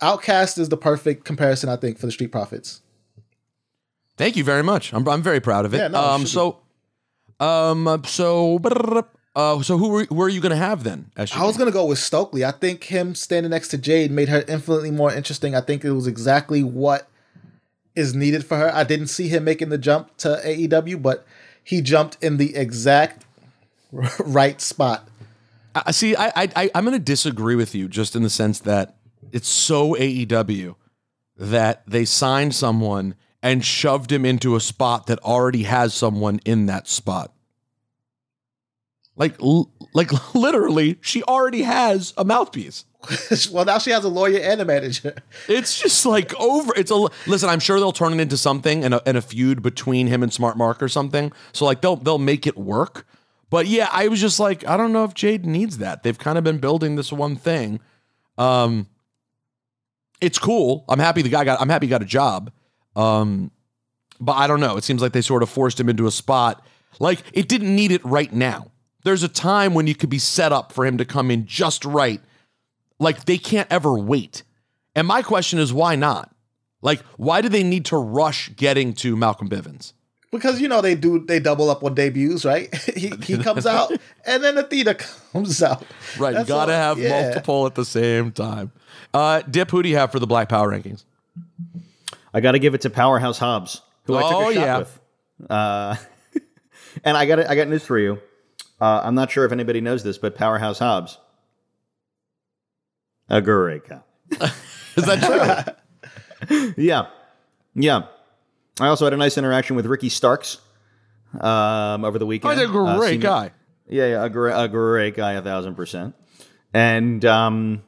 [0.00, 2.82] OutKast is the perfect comparison, I think, for the Street Profits.
[4.16, 4.92] Thank you very much.
[4.92, 5.78] I'm, I'm very proud of it.
[5.78, 6.58] Yeah, no, um, so,
[7.38, 8.60] um, so,
[9.36, 11.12] uh, so who were, who are you going to have then?
[11.16, 12.44] I was gonna go with Stokely.
[12.44, 15.54] I think him standing next to Jade made her infinitely more interesting.
[15.54, 17.08] I think it was exactly what
[17.94, 18.74] is needed for her.
[18.74, 21.24] I didn't see him making the jump to AEW, but
[21.62, 23.24] he jumped in the exact
[24.20, 25.08] right spot.
[25.74, 26.16] I see.
[26.16, 28.96] I, I, I'm going to disagree with you just in the sense that
[29.32, 30.74] it's so AEW
[31.36, 36.66] that they signed someone and shoved him into a spot that already has someone in
[36.66, 37.32] that spot.
[39.14, 42.84] Like, l- like literally, she already has a mouthpiece.
[43.52, 45.14] well, now she has a lawyer and a manager.
[45.48, 46.72] It's just like over.
[46.76, 47.48] It's a listen.
[47.48, 50.32] I'm sure they'll turn it into something and a, and a feud between him and
[50.32, 51.30] Smart Mark or something.
[51.52, 53.06] So like they'll they'll make it work.
[53.50, 56.02] But yeah, I was just like, I don't know if Jade needs that.
[56.02, 57.80] They've kind of been building this one thing.
[58.36, 58.88] Um,
[60.20, 60.84] it's cool.
[60.88, 61.60] I'm happy the guy got.
[61.60, 62.52] I'm happy he got a job.
[62.96, 63.50] Um,
[64.20, 64.76] but I don't know.
[64.76, 66.64] It seems like they sort of forced him into a spot.
[66.98, 68.70] Like it didn't need it right now.
[69.04, 71.84] There's a time when you could be set up for him to come in just
[71.84, 72.20] right.
[72.98, 74.42] Like they can't ever wait.
[74.94, 76.34] And my question is, why not?
[76.82, 79.92] Like, why do they need to rush getting to Malcolm Bivens?
[80.30, 82.74] Because you know they do they double up on debuts, right?
[82.94, 83.90] he he comes out
[84.26, 85.82] and then Athena comes out.
[86.18, 87.22] Right, That's you got to all- have yeah.
[87.22, 88.70] multiple at the same time.
[89.14, 91.04] Uh, Dip, who do you have for the Black Power rankings?
[92.34, 94.78] I got to give it to Powerhouse Hobbs, who I took Oh, a shot yeah.
[94.78, 95.00] with.
[95.48, 95.96] Uh,
[97.04, 98.20] and I got I got news for you.
[98.80, 101.18] Uh, I'm not sure if anybody knows this, but Powerhouse Hobbs,
[103.28, 104.00] a great guy.
[104.96, 105.74] Is that
[106.48, 106.64] true?
[106.76, 107.06] yeah,
[107.74, 108.02] yeah.
[108.80, 110.58] I also had a nice interaction with Ricky Starks
[111.40, 112.52] um, over the weekend.
[112.52, 113.50] Oh, he's a great senior- guy.
[113.90, 116.14] Yeah, yeah, a great, a great guy, a thousand percent.
[116.74, 117.82] And um,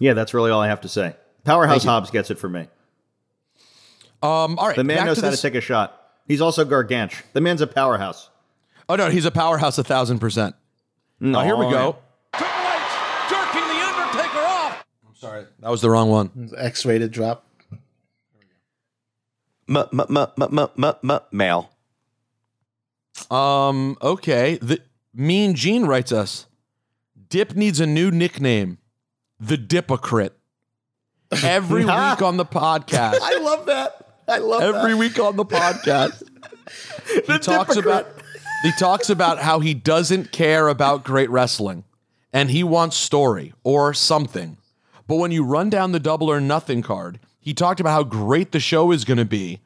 [0.00, 1.14] yeah, that's really all I have to say.
[1.44, 2.66] Powerhouse Hobbs gets it for me.
[4.22, 6.02] Um, all right, The man knows to how this- to take a shot.
[6.26, 7.22] He's also gargantuan.
[7.34, 8.28] The man's a powerhouse.
[8.88, 10.56] Oh no, he's a powerhouse, a thousand percent.
[11.20, 11.70] No, oh, here we yeah.
[11.70, 11.96] go.
[13.30, 14.84] Jerking the Undertaker off.
[15.06, 16.50] I'm sorry, that was the wrong one.
[16.58, 17.45] X-rated drop.
[19.68, 21.70] M- m- m- m- m- m- m- male.
[23.30, 24.58] Um, okay.
[24.60, 24.80] The
[25.14, 26.46] Mean Gene writes us.
[27.28, 28.78] Dip needs a new nickname,
[29.40, 30.30] the Dipocryte.
[31.42, 33.18] Every week on the podcast.
[33.20, 34.14] I love that.
[34.28, 34.74] I love that.
[34.74, 34.98] Every that.
[34.98, 36.22] week on the podcast.
[37.26, 37.78] he talks Dipocryte.
[37.84, 38.06] about
[38.62, 41.84] he talks about how he doesn't care about great wrestling
[42.32, 44.56] and he wants story or something.
[45.08, 48.50] But when you run down the double or nothing card, he talked about how great
[48.50, 49.60] the show is going to be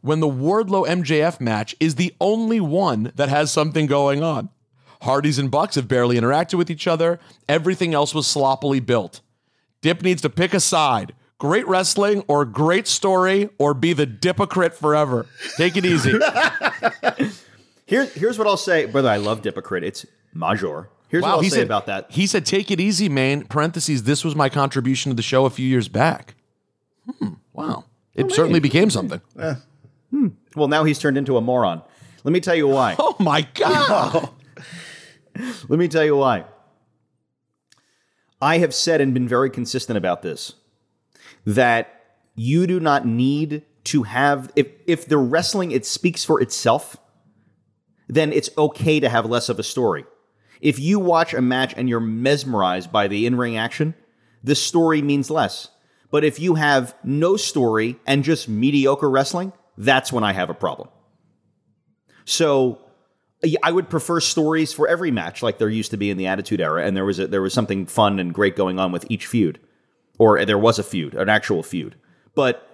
[0.00, 4.48] when the Wardlow MJF match is the only one that has something going on.
[5.02, 7.20] Hardys and Bucks have barely interacted with each other.
[7.46, 9.20] Everything else was sloppily built.
[9.82, 11.12] Dip needs to pick a side.
[11.36, 15.26] Great wrestling or great story or be the dipocryte forever.
[15.58, 16.18] Take it easy.
[17.84, 19.10] Here, here's what I'll say, brother.
[19.10, 19.82] I love Dipocryte.
[19.82, 20.88] It's major.
[21.08, 22.06] Here's what I'll he say said, about that.
[22.10, 23.44] He said, take it easy, man.
[23.44, 26.34] Parentheses, this was my contribution to the show a few years back.
[27.06, 27.84] Hmm, wow.
[28.14, 29.20] It certainly became something.
[30.56, 31.82] Well, now he's turned into a moron.
[32.24, 32.96] Let me tell you why.
[32.98, 34.28] Oh my God.
[35.68, 36.44] Let me tell you why.
[38.42, 40.54] I have said and been very consistent about this
[41.46, 46.96] that you do not need to have if if the wrestling it speaks for itself,
[48.08, 50.04] then it's okay to have less of a story.
[50.60, 53.94] If you watch a match and you're mesmerized by the in-ring action,
[54.42, 55.68] the story means less.
[56.10, 60.54] But if you have no story and just mediocre wrestling, that's when I have a
[60.54, 60.88] problem.
[62.24, 62.80] So
[63.62, 66.60] I would prefer stories for every match, like there used to be in the Attitude
[66.60, 69.26] Era, and there was a, there was something fun and great going on with each
[69.26, 69.58] feud,
[70.18, 71.94] or there was a feud, an actual feud.
[72.34, 72.66] But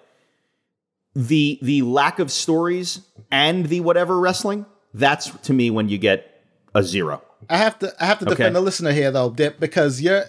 [1.15, 3.01] the the lack of stories
[3.31, 6.43] and the whatever wrestling, that's to me when you get
[6.75, 7.23] a zero.
[7.49, 8.55] I have to I have to defend Okay.
[8.55, 10.25] the listener here though, Dip, because your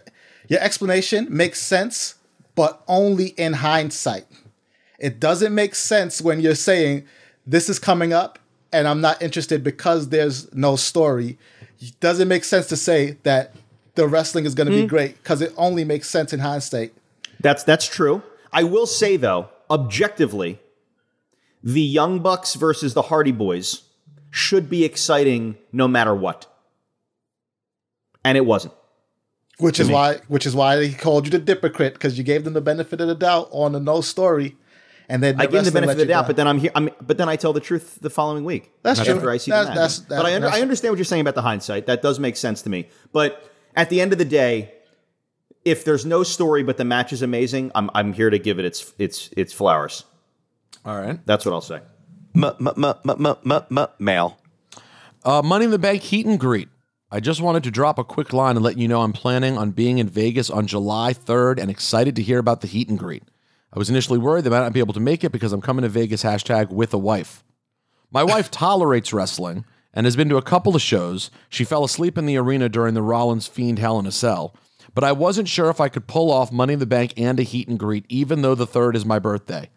[0.47, 2.15] your explanation makes sense,
[2.57, 4.25] but only in hindsight.
[4.99, 7.05] It doesn't make sense when you're saying
[7.45, 8.39] this is coming up
[8.73, 11.37] and I'm not interested because there's no story.
[11.79, 13.53] It doesn't make sense to say that
[13.93, 14.81] the wrestling is going to Hmm.
[14.81, 16.93] be great because it only makes sense in hindsight.
[17.39, 18.23] That's that's true.
[18.51, 20.59] I will say though, objectively,
[21.63, 23.83] the Young Bucks versus the Hardy Boys
[24.31, 26.47] should be exciting no matter what,
[28.23, 28.73] and it wasn't.
[29.59, 29.93] Which is me.
[29.93, 33.01] why which is why he called you the hypocrite because you gave them the benefit
[33.01, 34.55] of the doubt on the no story,
[35.09, 36.27] and then I give them the benefit of the doubt, down.
[36.27, 36.71] but then I'm here.
[36.75, 38.71] I'm, but then I tell the truth the following week.
[38.83, 39.31] That's after true.
[39.31, 39.75] I see That's- the match.
[39.75, 41.87] that's- but I, under, that's- I understand what you're saying about the hindsight.
[41.87, 42.87] That does make sense to me.
[43.11, 44.73] But at the end of the day,
[45.65, 48.65] if there's no story but the match is amazing, I'm I'm here to give it
[48.65, 50.03] its its its flowers.
[50.85, 51.19] All right.
[51.25, 51.81] That's what I'll say.
[52.35, 54.37] M- m- m- m- m- m- m- male.
[55.25, 56.69] Uh, Money in the Bank Heat and Greet.
[57.09, 59.71] I just wanted to drop a quick line and let you know I'm planning on
[59.71, 63.23] being in Vegas on July 3rd and excited to hear about the Heat and Greet.
[63.71, 65.61] I was initially worried that I might not be able to make it because I'm
[65.61, 67.45] coming to Vegas hashtag with a wife.
[68.11, 69.63] My wife tolerates wrestling
[69.93, 71.31] and has been to a couple of shows.
[71.47, 74.53] She fell asleep in the arena during the Rollins Fiend Hell in a Cell,
[74.93, 77.43] but I wasn't sure if I could pull off Money in the Bank and a
[77.43, 79.69] Heat and Greet, even though the third is my birthday.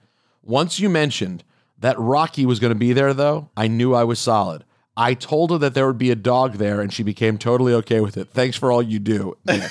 [0.43, 1.45] Once you mentioned
[1.79, 4.65] that Rocky was going to be there, though, I knew I was solid.
[4.97, 8.01] I told her that there would be a dog there, and she became totally okay
[8.01, 8.29] with it.
[8.31, 9.71] Thanks for all you do, Nick.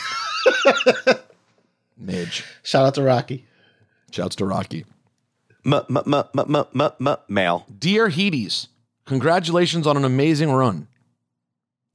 [1.97, 2.43] Midge.
[2.63, 3.45] Shout out to Rocky.
[4.11, 4.85] Shouts to Rocky.
[5.65, 7.65] M- m- m- m- m- m- m- male.
[7.77, 8.69] Dear Heaties,
[9.05, 10.87] congratulations on an amazing run.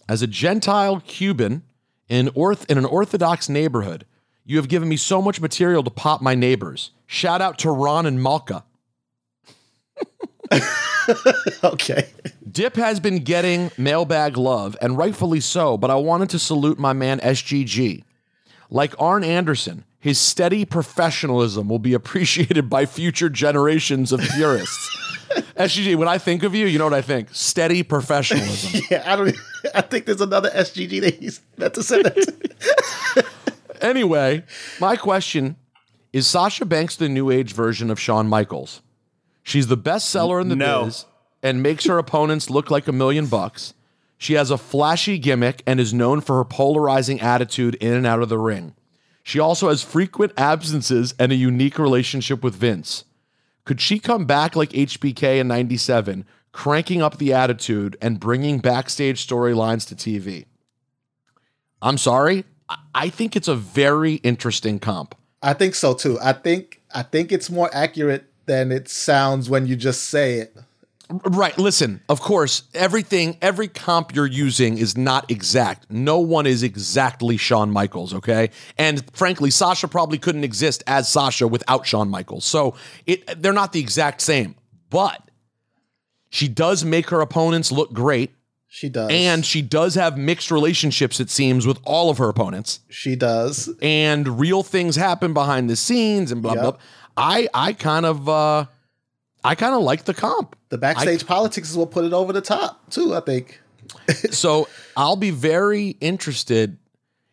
[0.09, 1.63] As a Gentile Cuban
[2.09, 4.05] in, orth- in an Orthodox neighborhood,
[4.45, 6.91] you have given me so much material to pop my neighbors.
[7.07, 8.65] Shout out to Ron and Malka.
[11.65, 12.09] okay.
[12.55, 16.93] Dip has been getting mailbag love, and rightfully so, but I wanted to salute my
[16.93, 18.05] man SGG.
[18.71, 24.97] Like Arn Anderson, his steady professionalism will be appreciated by future generations of purists.
[25.57, 27.29] SGG, when I think of you, you know what I think?
[27.33, 28.83] Steady professionalism.
[28.91, 29.37] Yeah, I don't.
[29.75, 32.15] I think there's another SGG that he's meant to say that.
[32.15, 33.25] to.
[33.85, 34.45] anyway,
[34.81, 35.57] my question
[36.13, 38.81] is Sasha Banks the new age version of Shawn Michaels?
[39.43, 40.85] She's the best seller in the No.
[40.85, 41.05] biz
[41.45, 43.75] and makes her opponents look like a million bucks.
[44.17, 48.23] She has a flashy gimmick and is known for her polarizing attitude in and out
[48.23, 48.75] of the ring.
[49.23, 53.05] She also has frequent absences and a unique relationship with Vince.
[53.65, 59.27] Could she come back like HBK in 97, cranking up the attitude and bringing backstage
[59.27, 60.47] storylines to TV?
[61.83, 62.45] I'm sorry.
[62.95, 65.15] I- think it's a very interesting comp.
[65.43, 66.19] I think so too.
[66.23, 70.57] I think I think it's more accurate than it sounds when you just say it.
[71.11, 71.57] Right.
[71.59, 75.91] Listen, of course, everything, every comp you're using is not exact.
[75.91, 78.51] No one is exactly Shawn Michaels, okay?
[78.79, 82.45] And frankly, Sasha probably couldn't exist as Sasha without Shawn Michaels.
[82.45, 82.75] So
[83.07, 84.55] it they're not the exact same.
[84.89, 85.31] But
[86.31, 88.33] she does make her opponents look great.
[88.69, 89.09] She does.
[89.13, 92.81] And she does have mixed relationships, it seems, with all of her opponents.
[92.89, 93.73] She does.
[93.81, 96.65] And real things happen behind the scenes and blah, blah.
[96.65, 96.81] Yep.
[97.17, 98.67] I I kind of uh
[99.45, 100.57] I kind of like the comp.
[100.71, 103.15] The backstage politics is what put it over the top too.
[103.15, 103.61] I think.
[104.31, 104.67] so
[104.97, 106.79] I'll be very interested.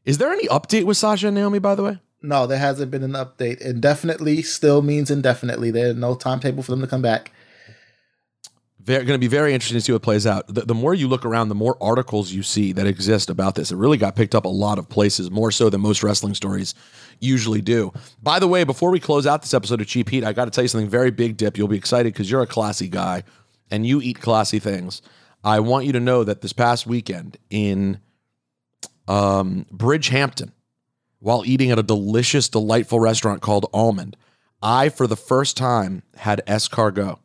[0.05, 1.99] Is there any update with Sasha and Naomi, by the way?
[2.21, 3.61] No, there hasn't been an update.
[3.61, 5.71] Indefinitely still means indefinitely.
[5.71, 7.31] There's no timetable for them to come back.
[8.85, 10.47] Going to be very interesting to see what plays out.
[10.47, 13.71] The, the more you look around, the more articles you see that exist about this.
[13.71, 16.73] It really got picked up a lot of places, more so than most wrestling stories
[17.19, 17.93] usually do.
[18.23, 20.51] By the way, before we close out this episode of Cheap Heat, I got to
[20.51, 21.57] tell you something very big, Dip.
[21.57, 23.23] You'll be excited because you're a classy guy
[23.69, 25.01] and you eat classy things.
[25.43, 27.99] I want you to know that this past weekend in
[29.07, 30.51] um, Bridgehampton,
[31.19, 34.17] while eating at a delicious, delightful restaurant called Almond,
[34.61, 37.19] I, for the first time, had escargot.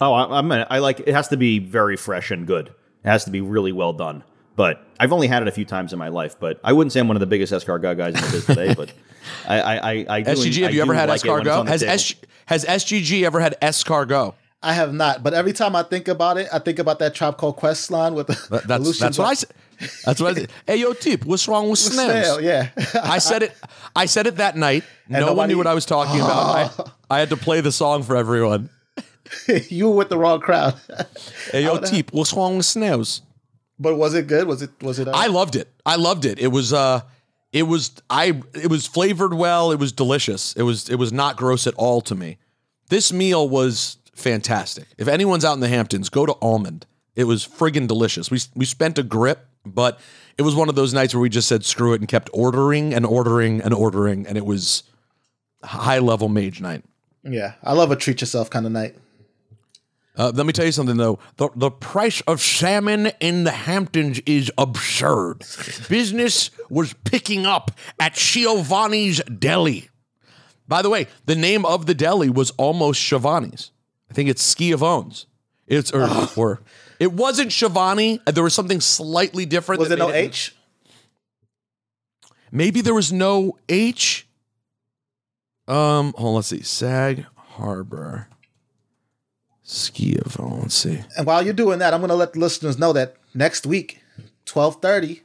[0.00, 0.52] Oh, I, I'm.
[0.52, 1.00] I like.
[1.00, 2.68] It has to be very fresh and good.
[2.68, 4.24] It has to be really well done.
[4.56, 6.38] But I've only had it a few times in my life.
[6.40, 8.74] But I wouldn't say I'm one of the biggest escargot guys in the biz today.
[8.74, 8.92] But
[9.48, 11.48] I, I, I, I do, SGG, have I you ever had like it when it's
[11.48, 11.58] escargot?
[11.58, 11.82] on the Has.
[11.82, 12.14] S,
[12.46, 14.34] has SGG ever had escargot?
[14.62, 17.36] I have not, but every time I think about it, I think about that Tribe
[17.36, 19.50] Called Quest line with the That- That's, Lucian that's what I said.
[20.04, 20.50] That's what I said.
[20.66, 22.10] Hey, yo, Tip, what's wrong with snails?
[22.10, 22.70] Snail, yeah.
[23.02, 23.54] I said it.
[23.94, 24.82] I said it that night.
[25.10, 26.96] And no one knew what I was talking about.
[27.10, 28.70] I, I had to play the song for everyone.
[29.68, 30.74] you were with the wrong crowd.
[31.52, 33.22] Hey, yo, Tip, what's wrong with snails?
[33.78, 34.46] But was it good?
[34.48, 34.70] Was it?
[34.82, 35.06] Was it?
[35.06, 35.68] Uh, I loved it.
[35.84, 36.38] I loved it.
[36.38, 37.02] It was uh
[37.52, 39.70] it was I it was flavored well.
[39.70, 40.54] It was delicious.
[40.54, 42.38] It was it was not gross at all to me.
[42.88, 44.86] This meal was fantastic.
[44.98, 46.86] If anyone's out in the Hamptons, go to Almond.
[47.14, 48.30] It was friggin' delicious.
[48.30, 50.00] We we spent a grip, but
[50.38, 52.92] it was one of those nights where we just said screw it and kept ordering
[52.94, 54.82] and ordering and ordering and it was
[55.62, 56.82] high level mage night.
[57.24, 58.96] yeah, I love a treat yourself kind of night.
[60.16, 61.18] Uh, let me tell you something though.
[61.36, 65.44] The, the price of salmon in the Hamptons is absurd.
[65.88, 67.70] Business was picking up
[68.00, 69.90] at Giovanni's Deli.
[70.68, 73.70] By the way, the name of the deli was almost Shivani's.
[74.10, 75.26] I think it's Schiavone's.
[75.66, 76.62] It's or, or
[76.98, 78.24] it wasn't Shivani.
[78.24, 79.80] There was something slightly different.
[79.80, 80.54] Was there no made H?
[82.50, 84.26] Maybe there was no H.
[85.68, 86.62] Um, hold on, let's see.
[86.62, 88.28] Sag Harbor.
[89.68, 91.00] See.
[91.16, 94.00] And while you're doing that, I'm going to let the listeners know that next week,
[94.46, 95.22] 12:30,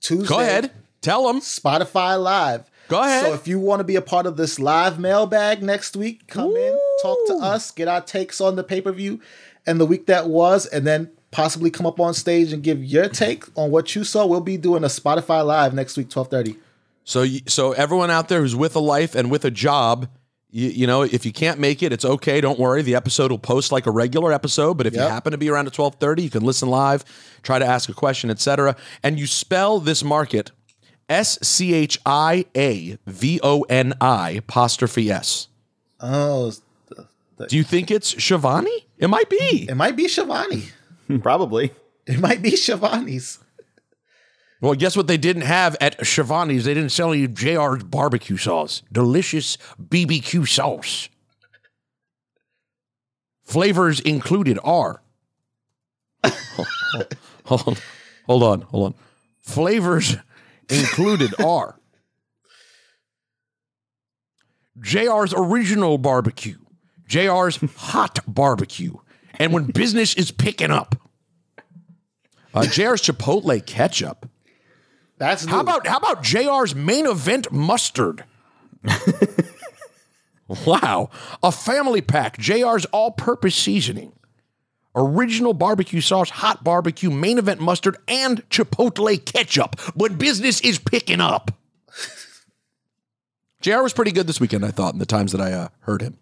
[0.00, 0.28] Tuesday.
[0.28, 0.70] Go ahead.
[1.00, 1.40] Tell them.
[1.40, 2.70] Spotify Live.
[2.88, 3.24] Go ahead.
[3.24, 6.56] So if you want to be a part of this live mailbag next week, come
[6.56, 9.20] in, talk to us, get our takes on the pay-per-view
[9.66, 13.08] and the week that was, and then possibly come up on stage and give your
[13.08, 14.24] take on what you saw.
[14.24, 16.56] We'll be doing a Spotify Live next week, 12:30.
[17.04, 20.08] So, so everyone out there who's with a life and with a job,
[20.50, 22.40] you, you know, if you can't make it, it's okay.
[22.40, 22.82] Don't worry.
[22.82, 24.74] The episode will post like a regular episode.
[24.78, 27.04] But if you happen to be around at twelve thirty, you can listen live,
[27.42, 28.76] try to ask a question, etc.
[29.02, 30.50] And you spell this market
[31.08, 35.48] S C H I A V O N I apostrophe S.
[36.00, 36.52] Oh,
[37.48, 38.84] Do you think it's Shivani?
[38.98, 39.66] It might be.
[39.68, 40.70] it might be Shivani.
[41.22, 41.72] Probably.
[42.06, 43.38] It might be Shivani's.
[44.60, 46.64] Well, guess what they didn't have at Shivani's?
[46.64, 48.82] They didn't sell you JR's barbecue sauce.
[48.90, 51.08] Delicious BBQ sauce.
[53.44, 55.00] Flavors included are
[57.44, 57.76] hold on,
[58.26, 58.94] hold on, hold on.
[59.40, 60.16] Flavors
[60.68, 61.78] included are
[64.80, 66.58] JR's original barbecue,
[67.08, 68.94] JR's hot barbecue,
[69.34, 70.96] and when business is picking up,
[72.54, 74.28] uh, JR's chipotle ketchup.
[75.18, 78.24] That's how about how about JR's main event mustard?
[80.66, 81.10] wow,
[81.42, 84.12] a family pack, JR's all-purpose seasoning,
[84.94, 89.78] original barbecue sauce, hot barbecue, main event mustard, and chipotle ketchup.
[89.94, 91.50] When business is picking up.
[93.60, 96.00] JR was pretty good this weekend, I thought, in the times that I uh, heard
[96.00, 96.18] him.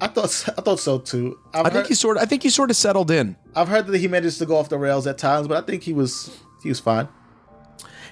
[0.00, 1.38] I thought I thought so too.
[1.52, 3.36] I've I think heard, he sort of I think he sort of settled in.
[3.54, 5.82] I've heard that he managed to go off the rails at times, but I think
[5.82, 7.08] he was he was fine.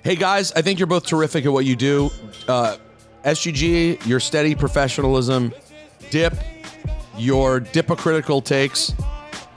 [0.02, 2.10] Hey guys, I think you're both terrific at what you do.
[2.48, 2.78] Uh,
[3.22, 5.52] SGG, your steady professionalism,
[6.08, 6.32] Dip,
[7.18, 8.94] your dipocritical takes,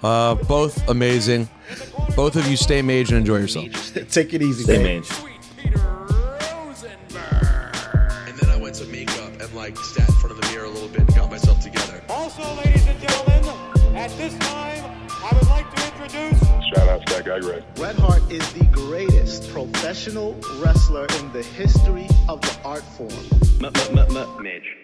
[0.03, 1.47] uh, both amazing.
[2.17, 3.67] Both of you stay mage and enjoy yourself.
[4.11, 4.63] Take it easy.
[4.63, 5.03] Stay babe.
[5.03, 5.11] mage.
[8.27, 10.69] And then I went to makeup and like sat in front of the mirror a
[10.69, 12.03] little bit and got myself together.
[12.09, 16.42] Also, ladies and gentlemen, at this time, I would like to introduce
[16.73, 17.63] Shout out to that guy, Greg.
[17.75, 23.09] Bret Hart is the greatest professional wrestler in the history of the art form.
[24.41, 24.75] Midge.